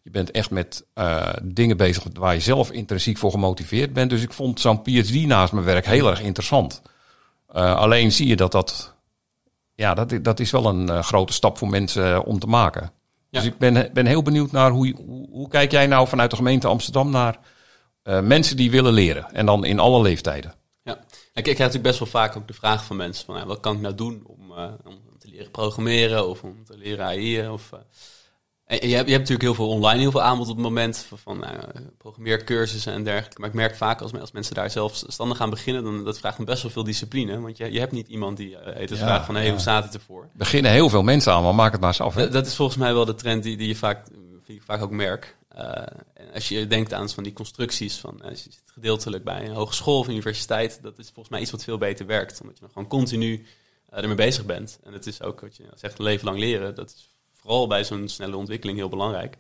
Je 0.03 0.11
bent 0.11 0.31
echt 0.31 0.51
met 0.51 0.85
uh, 0.95 1.33
dingen 1.43 1.77
bezig 1.77 2.05
waar 2.13 2.35
je 2.35 2.41
zelf 2.41 2.71
intrinsiek 2.71 3.19
voor 3.19 3.31
gemotiveerd 3.31 3.93
bent. 3.93 4.11
Dus 4.11 4.23
ik 4.23 4.33
vond 4.33 4.61
zo'n 4.61 4.83
PhD 4.83 5.27
naast 5.27 5.53
mijn 5.53 5.65
werk 5.65 5.87
heel 5.87 6.11
erg 6.11 6.21
interessant. 6.21 6.83
Uh, 7.55 7.77
alleen 7.77 8.13
zie 8.13 8.27
je 8.27 8.37
dat 8.37 8.53
dat, 8.53 8.94
ja, 9.75 9.95
dat, 9.95 10.19
dat 10.23 10.41
is 10.41 10.51
wel 10.51 10.67
een 10.67 10.91
uh, 10.91 11.03
grote 11.03 11.33
stap 11.33 11.59
voor 11.59 11.69
mensen 11.69 12.25
om 12.25 12.39
te 12.39 12.47
maken. 12.47 12.83
Ja. 13.31 13.41
Dus 13.41 13.49
ik 13.49 13.59
ben, 13.59 13.91
ben 13.93 14.07
heel 14.07 14.23
benieuwd 14.23 14.53
naar 14.53 14.71
hoe, 14.71 14.95
hoe, 14.97 15.29
hoe, 15.31 15.49
kijk 15.49 15.71
jij 15.71 15.87
nou 15.87 16.09
vanuit 16.09 16.31
de 16.31 16.37
gemeente 16.37 16.67
Amsterdam 16.67 17.11
naar 17.11 17.39
mensen 18.23 18.57
die 18.57 18.71
willen 18.71 18.93
leren. 18.93 19.33
En 19.33 19.47
dan 19.47 19.65
in 19.65 19.79
alle 19.79 20.03
leeftijden. 20.03 20.55
Ja, 20.83 20.99
ik, 21.33 21.43
krijg 21.43 21.59
natuurlijk 21.59 21.83
best 21.85 21.99
wel 21.99 22.09
vaak 22.09 22.37
ook 22.37 22.47
de 22.47 22.55
vraag 22.55 22.85
van 22.85 22.97
mensen 22.97 23.25
van 23.25 23.47
wat 23.47 23.61
kan 23.61 23.75
ik 23.75 23.81
nou 23.81 23.95
doen 23.95 24.23
om, 24.27 24.53
om 24.85 25.19
te 25.19 25.29
leren 25.29 25.51
programmeren 25.51 26.29
of 26.29 26.43
om 26.43 26.65
te 26.65 26.77
leren 26.77 27.05
AI 27.05 27.49
of... 27.49 27.71
Je 28.81 28.95
hebt, 28.95 29.07
je 29.07 29.15
hebt 29.15 29.29
natuurlijk 29.29 29.43
heel 29.43 29.55
veel 29.55 29.69
online, 29.69 30.01
heel 30.01 30.11
veel 30.11 30.23
aanbod 30.23 30.49
op 30.49 30.55
het 30.55 30.65
moment 30.65 31.07
van, 31.15 31.39
nou, 31.39 31.57
programmeercursussen 31.99 32.93
en 32.93 33.05
dergelijke. 33.05 33.41
Maar 33.41 33.49
ik 33.49 33.55
merk 33.55 33.77
vaak 33.77 34.01
als, 34.01 34.13
als 34.13 34.33
mensen 34.33 34.55
daar 34.55 34.71
zelfstandig 34.71 35.37
gaan 35.37 35.51
beginnen, 35.51 35.85
dan 35.85 36.05
dat 36.05 36.19
vraagt 36.19 36.39
me 36.39 36.45
best 36.45 36.63
wel 36.63 36.71
veel 36.71 36.85
discipline. 36.85 37.41
Want 37.41 37.57
je, 37.57 37.73
je 37.73 37.79
hebt 37.79 37.93
niet 37.93 38.09
iemand 38.09 38.37
die 38.37 38.51
uh, 38.51 38.59
het 38.65 38.91
ja, 38.91 38.97
vraagt 38.97 39.27
van, 39.27 39.35
hey, 39.35 39.51
hoe 39.51 39.59
staat 39.59 39.85
het 39.85 39.95
ervoor? 39.95 40.29
Beginnen 40.33 40.73
heel 40.73 40.89
veel 40.89 41.03
mensen 41.03 41.33
aan, 41.33 41.43
maar 41.43 41.55
maak 41.55 41.73
het 41.73 41.81
maar 41.81 41.91
eens 41.91 42.01
af. 42.01 42.15
Dat, 42.15 42.47
is 42.47 42.55
volgens 42.55 42.79
mij 42.79 42.95
wel 42.95 43.05
de 43.05 43.15
trend 43.15 43.43
die, 43.43 43.57
die, 43.57 43.69
je, 43.69 43.77
vaak, 43.77 44.07
die 44.45 44.63
vaak 44.65 44.83
ook 44.83 44.91
merkt. 44.91 45.35
Uh, 45.59 45.83
als 46.35 46.49
je 46.49 46.67
denkt 46.67 46.93
aan 46.93 47.09
van 47.09 47.23
die 47.23 47.33
constructies 47.33 47.97
van 47.97 48.23
als 48.23 48.45
je 48.45 48.51
zit 48.51 48.73
gedeeltelijk 48.73 49.25
bij 49.25 49.47
een 49.47 49.55
hogeschool 49.55 49.99
of 49.99 50.09
universiteit, 50.09 50.79
dat 50.83 50.99
is 50.99 51.07
volgens 51.07 51.29
mij 51.29 51.41
iets 51.41 51.51
wat 51.51 51.65
veel 51.65 51.79
beter 51.79 52.07
werkt. 52.07 52.41
Omdat 52.41 52.55
je 52.55 52.61
dan 52.61 52.73
gewoon 52.73 52.89
continu 52.89 53.47
uh, 53.93 53.99
ermee 53.99 54.17
bezig 54.17 54.45
bent. 54.45 54.79
En 54.85 54.93
het 54.93 55.07
is 55.07 55.23
ook 55.23 55.41
wat 55.41 55.57
je 55.57 55.65
zegt, 55.75 55.99
leven 55.99 56.25
lang 56.25 56.39
leren. 56.39 56.75
Dat 56.75 56.89
is 56.91 57.09
vooral 57.45 57.67
bij 57.67 57.85
zo'n 57.85 58.09
snelle 58.09 58.37
ontwikkeling 58.37 58.79
heel 58.79 58.89
belangrijk. 58.89 59.37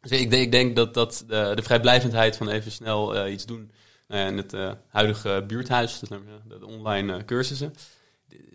Dus 0.00 0.10
ik, 0.10 0.30
denk, 0.30 0.42
ik 0.42 0.52
denk 0.52 0.76
dat, 0.76 0.94
dat 0.94 1.24
de, 1.26 1.52
de 1.54 1.62
vrijblijvendheid 1.62 2.36
van 2.36 2.48
even 2.48 2.72
snel 2.72 3.16
uh, 3.16 3.32
iets 3.32 3.46
doen 3.46 3.70
uh, 4.08 4.26
in 4.26 4.36
het 4.36 4.56
huidige 4.88 5.44
buurthuis, 5.46 5.98
dus 5.98 6.08
de 6.48 6.66
online 6.66 7.24
cursussen, 7.24 7.74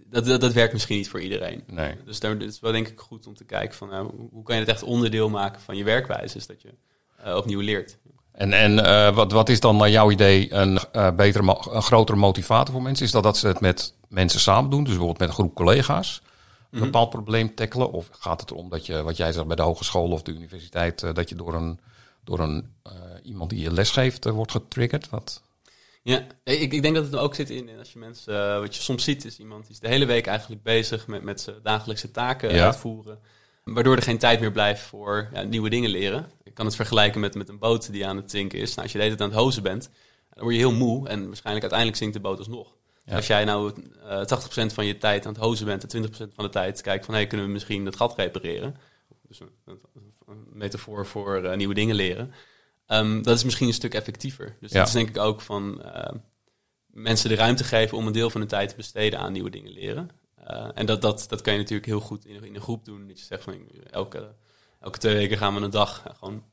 dat, 0.06 0.26
dat, 0.26 0.42
dat, 0.42 0.54
werkt 0.54 0.74
misschien 0.74 0.98
niet 0.98 1.10
voor 1.10 1.22
iedereen. 1.22 1.64
Nee. 1.68 1.96
Dus 2.06 2.20
daar 2.20 2.42
is 2.42 2.60
wel 2.60 2.72
denk 2.72 2.88
ik 2.88 3.00
goed 3.00 3.28
om 3.28 3.36
te 3.36 3.44
kijken 3.44 3.76
van 3.76 3.90
hoe 4.32 4.44
kan 4.44 4.56
je 4.56 4.62
het 4.62 4.70
echt 4.70 4.84
onderdeel 4.84 5.30
maken 5.30 5.62
van 5.62 5.78
je 5.78 5.84
werkwijze, 5.84 6.38
is 6.38 6.48
dat 6.48 6.62
je 6.62 6.74
opnieuw 7.36 7.60
leert. 7.60 7.98
En, 8.32 8.54
en 8.54 8.76
wat, 9.14 9.32
wat 9.32 9.50
is 9.50 9.60
dan 9.60 9.78
naar 9.78 9.90
jouw 9.90 10.12
idee 10.12 10.54
een, 10.54 10.80
betere, 11.16 11.58
een 11.72 11.82
grotere 11.82 12.18
motivator 12.18 12.74
voor 12.74 12.84
mensen? 12.84 13.06
Is 13.06 13.12
dat 13.12 13.24
dat 13.24 13.38
ze 13.38 13.48
het 13.48 13.60
met 13.60 13.94
mensen 14.08 14.40
samen 14.40 14.70
doen, 14.70 14.84
dus 14.84 14.90
bijvoorbeeld 14.90 15.20
met 15.20 15.28
een 15.28 15.34
groep 15.34 15.56
collega's? 15.56 16.22
Een 16.72 16.78
mhm. 16.78 16.84
bepaald 16.84 17.10
probleem 17.10 17.56
tackelen? 17.56 17.92
Of 17.92 18.10
gaat 18.12 18.42
het 18.42 18.52
erom 18.52 18.70
dat 18.70 18.86
je, 18.86 19.04
wat 19.04 19.18
jij 19.18 19.32
zegt 19.32 19.48
bij 19.48 19.56
de 19.56 19.62
hogeschool 19.62 20.12
of 20.12 20.22
de 20.22 20.32
universiteit, 20.32 21.04
uh, 21.04 21.14
dat 21.14 21.30
je 21.30 21.36
door 21.36 21.54
een, 21.54 21.80
door 22.24 22.40
een 22.40 22.74
uh, 22.88 22.94
iemand 23.24 23.50
die 23.50 23.60
je 23.60 23.74
les 23.74 23.92
geeft 23.92 24.26
uh, 24.26 24.34
wordt 24.34 24.52
getriggerd? 24.52 25.10
Wat? 25.10 25.42
Ja, 26.02 26.28
ik, 26.44 26.74
ik 26.74 26.82
denk 26.82 26.96
dat 26.96 27.04
het 27.04 27.14
er 27.14 27.20
ook 27.20 27.36
zit 27.36 27.50
in, 27.50 27.70
als 27.78 27.94
je 27.94 28.00
mensen, 28.00 28.60
wat 28.60 28.76
je 28.76 28.82
soms 28.82 29.04
ziet, 29.04 29.26
is 29.26 29.40
iemand 29.40 29.62
die 29.64 29.72
is 29.72 29.80
de 29.80 29.88
hele 29.88 30.06
week 30.06 30.28
eigenlijk 30.28 30.64
bezig 30.64 31.08
met, 31.08 31.24
met 31.24 31.42
zijn 31.42 31.56
dagelijkse 31.64 32.12
taken 32.12 32.54
ja. 32.54 32.66
uitvoeren. 32.66 33.20
Waardoor 33.64 33.96
er 33.96 34.02
geen 34.02 34.18
tijd 34.18 34.40
meer 34.40 34.52
blijft 34.52 34.82
voor 34.82 35.30
ja, 35.34 35.42
nieuwe 35.42 35.70
dingen 35.70 35.90
leren. 35.90 36.32
Ik 36.44 36.54
kan 36.54 36.66
het 36.66 36.76
vergelijken 36.76 37.20
met, 37.20 37.36
met 37.36 37.50
een 37.50 37.60
boot 37.60 37.92
die 37.92 38.06
aan 38.06 38.16
het 38.16 38.32
zinken 38.32 38.60
is. 38.60 38.70
Nou, 38.70 38.82
als 38.82 38.92
je 38.92 38.98
de 38.98 39.04
hele 39.04 39.16
tijd 39.16 39.30
aan 39.30 39.36
het 39.36 39.44
hozen 39.44 39.64
bent, 39.64 39.90
dan 40.34 40.44
word 40.44 40.56
je 40.56 40.62
heel 40.62 40.74
moe 40.74 41.08
en 41.08 41.26
waarschijnlijk 41.26 41.62
uiteindelijk 41.62 41.98
zinkt 41.98 42.14
de 42.14 42.22
boot 42.22 42.38
alsnog. 42.38 42.76
Als 43.12 43.28
jij 43.28 43.46
nou 43.46 43.74
uh, 44.04 44.22
eh, 44.22 44.72
80% 44.72 44.74
van 44.74 44.86
je 44.86 44.98
tijd 44.98 45.26
aan 45.26 45.34
het 45.34 45.42
hozen 45.42 45.66
bent 45.66 45.94
en 45.94 46.04
20% 46.04 46.34
van 46.34 46.44
de 46.44 46.50
tijd 46.50 46.82
kijkt 46.82 47.06
van 47.06 47.14
hey, 47.14 47.28
kunnen 47.28 47.46
we 47.46 47.52
misschien 47.52 47.86
dat 47.86 47.96
gat 47.96 48.18
repareren. 48.18 48.76
Dus 49.28 49.40
een, 49.40 49.80
een 50.26 50.48
metafoor 50.54 51.06
voor 51.06 51.44
uh, 51.44 51.56
nieuwe 51.56 51.74
dingen 51.74 51.96
leren. 51.96 52.34
Um, 52.88 53.24
dat 53.24 53.38
is 53.38 53.44
misschien 53.44 53.68
een 53.68 53.74
stuk 53.74 53.94
effectiever. 53.94 54.58
Dus 54.60 54.72
ja. 54.72 54.78
dat 54.78 54.88
is 54.88 54.94
denk 54.94 55.10
ik 55.10 55.18
ook 55.18 55.42
van 55.42 55.82
uh, 55.86 56.12
mensen 56.86 57.30
de 57.30 57.36
ruimte 57.36 57.64
geven 57.64 57.98
om 57.98 58.08
een 58.08 58.14
deel 58.14 58.30
van 58.30 58.42
hun 58.42 58.50
tijd 58.50 58.70
te 58.70 58.76
besteden 58.76 59.20
aan 59.20 59.32
nieuwe 59.32 59.50
dingen 59.50 59.72
leren. 59.72 60.10
en 60.74 60.86
dat, 60.86 61.02
dat, 61.02 61.26
dat 61.30 61.42
kan 61.42 61.54
je 61.54 61.60
natuurlijk 61.60 61.88
heel 61.88 62.00
goed 62.00 62.26
in, 62.26 62.44
in 62.44 62.56
een 62.56 62.62
groep 62.62 62.86
doen. 62.86 63.08
Dat 63.08 63.20
je 63.20 63.26
zegt 63.26 63.44
van 63.44 63.54
elke, 63.92 64.36
elke 64.80 64.98
twee 64.98 65.16
weken 65.16 65.38
gaan 65.38 65.56
we 65.56 65.62
een 65.62 65.70
dag 65.70 66.04
gewoon 66.20 66.44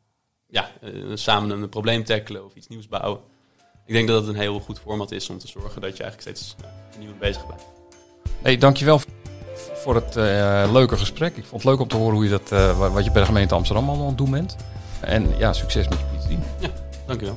ja, 0.46 0.70
samen 1.14 1.50
een 1.50 1.68
probleem 1.68 2.04
tackelen 2.04 2.44
of 2.44 2.54
iets 2.54 2.68
nieuws 2.68 2.88
bouwen 2.88 3.20
ik 3.86 3.94
denk 3.94 4.08
dat 4.08 4.20
het 4.20 4.34
een 4.34 4.40
heel 4.40 4.60
goed 4.60 4.78
format 4.78 5.10
is 5.10 5.30
om 5.30 5.38
te 5.38 5.48
zorgen 5.48 5.80
dat 5.80 5.96
je 5.96 6.02
eigenlijk 6.02 6.36
steeds 6.36 6.56
uh, 6.60 6.98
nieuw 6.98 7.12
bezig 7.18 7.46
blijft. 7.46 7.64
Hey, 8.42 8.56
dankjewel 8.56 9.00
voor 9.74 9.94
het 9.94 10.16
uh, 10.16 10.68
leuke 10.72 10.96
gesprek. 10.96 11.36
Ik 11.36 11.44
vond 11.44 11.62
het 11.62 11.70
leuk 11.70 11.80
om 11.80 11.88
te 11.88 11.96
horen 11.96 12.14
hoe 12.14 12.24
je 12.24 12.30
dat, 12.30 12.52
uh, 12.52 12.92
wat 12.92 13.04
je 13.04 13.10
bij 13.10 13.20
de 13.20 13.26
gemeente 13.26 13.54
Amsterdam 13.54 13.88
allemaal 13.88 14.04
aan 14.04 14.10
het 14.10 14.18
doen 14.18 14.30
bent. 14.30 14.56
En 15.00 15.38
ja, 15.38 15.52
succes 15.52 15.88
met 15.88 15.98
je 15.98 16.04
PhD. 16.04 16.38
Ja, 16.60 16.68
dankjewel. 17.06 17.36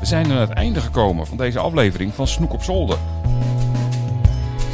We 0.00 0.06
zijn 0.06 0.30
aan 0.30 0.36
het 0.36 0.50
einde 0.50 0.80
gekomen 0.80 1.26
van 1.26 1.36
deze 1.36 1.58
aflevering 1.58 2.14
van 2.14 2.26
Snoek 2.26 2.52
op 2.52 2.62
Zolder. 2.62 2.98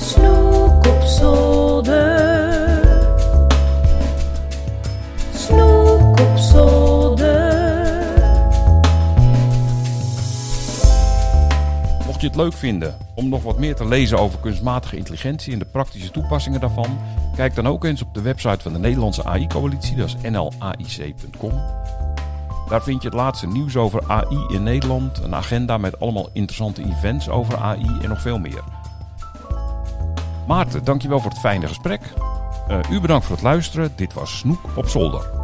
Snoek 0.00 0.86
op 0.86 1.02
Zolder. 1.02 1.47
Mocht 12.18 12.30
je 12.30 12.36
het 12.36 12.46
leuk 12.46 12.58
vinden 12.60 12.96
om 13.14 13.28
nog 13.28 13.42
wat 13.42 13.58
meer 13.58 13.74
te 13.74 13.88
lezen 13.88 14.18
over 14.18 14.38
kunstmatige 14.38 14.96
intelligentie 14.96 15.52
en 15.52 15.58
de 15.58 15.64
praktische 15.64 16.10
toepassingen 16.10 16.60
daarvan, 16.60 16.98
kijk 17.36 17.54
dan 17.54 17.68
ook 17.68 17.84
eens 17.84 18.02
op 18.02 18.14
de 18.14 18.20
website 18.20 18.62
van 18.62 18.72
de 18.72 18.78
Nederlandse 18.78 19.24
AI-coalitie, 19.24 19.96
dat 19.96 20.06
is 20.06 20.30
nlaic.com. 20.30 21.52
Daar 22.68 22.82
vind 22.82 23.02
je 23.02 23.08
het 23.08 23.16
laatste 23.16 23.46
nieuws 23.46 23.76
over 23.76 24.02
AI 24.06 24.46
in 24.48 24.62
Nederland, 24.62 25.18
een 25.18 25.34
agenda 25.34 25.76
met 25.78 26.00
allemaal 26.00 26.28
interessante 26.32 26.84
events 26.84 27.28
over 27.28 27.56
AI 27.56 27.98
en 28.02 28.08
nog 28.08 28.20
veel 28.20 28.38
meer. 28.38 28.62
Maarten, 30.46 30.84
dankjewel 30.84 31.20
voor 31.20 31.30
het 31.30 31.40
fijne 31.40 31.66
gesprek. 31.66 32.00
Uh, 32.70 32.78
u 32.90 33.00
bedankt 33.00 33.26
voor 33.26 33.34
het 33.34 33.44
luisteren. 33.44 33.92
Dit 33.96 34.12
was 34.12 34.38
Snoek 34.38 34.60
op 34.76 34.88
Zolder. 34.88 35.37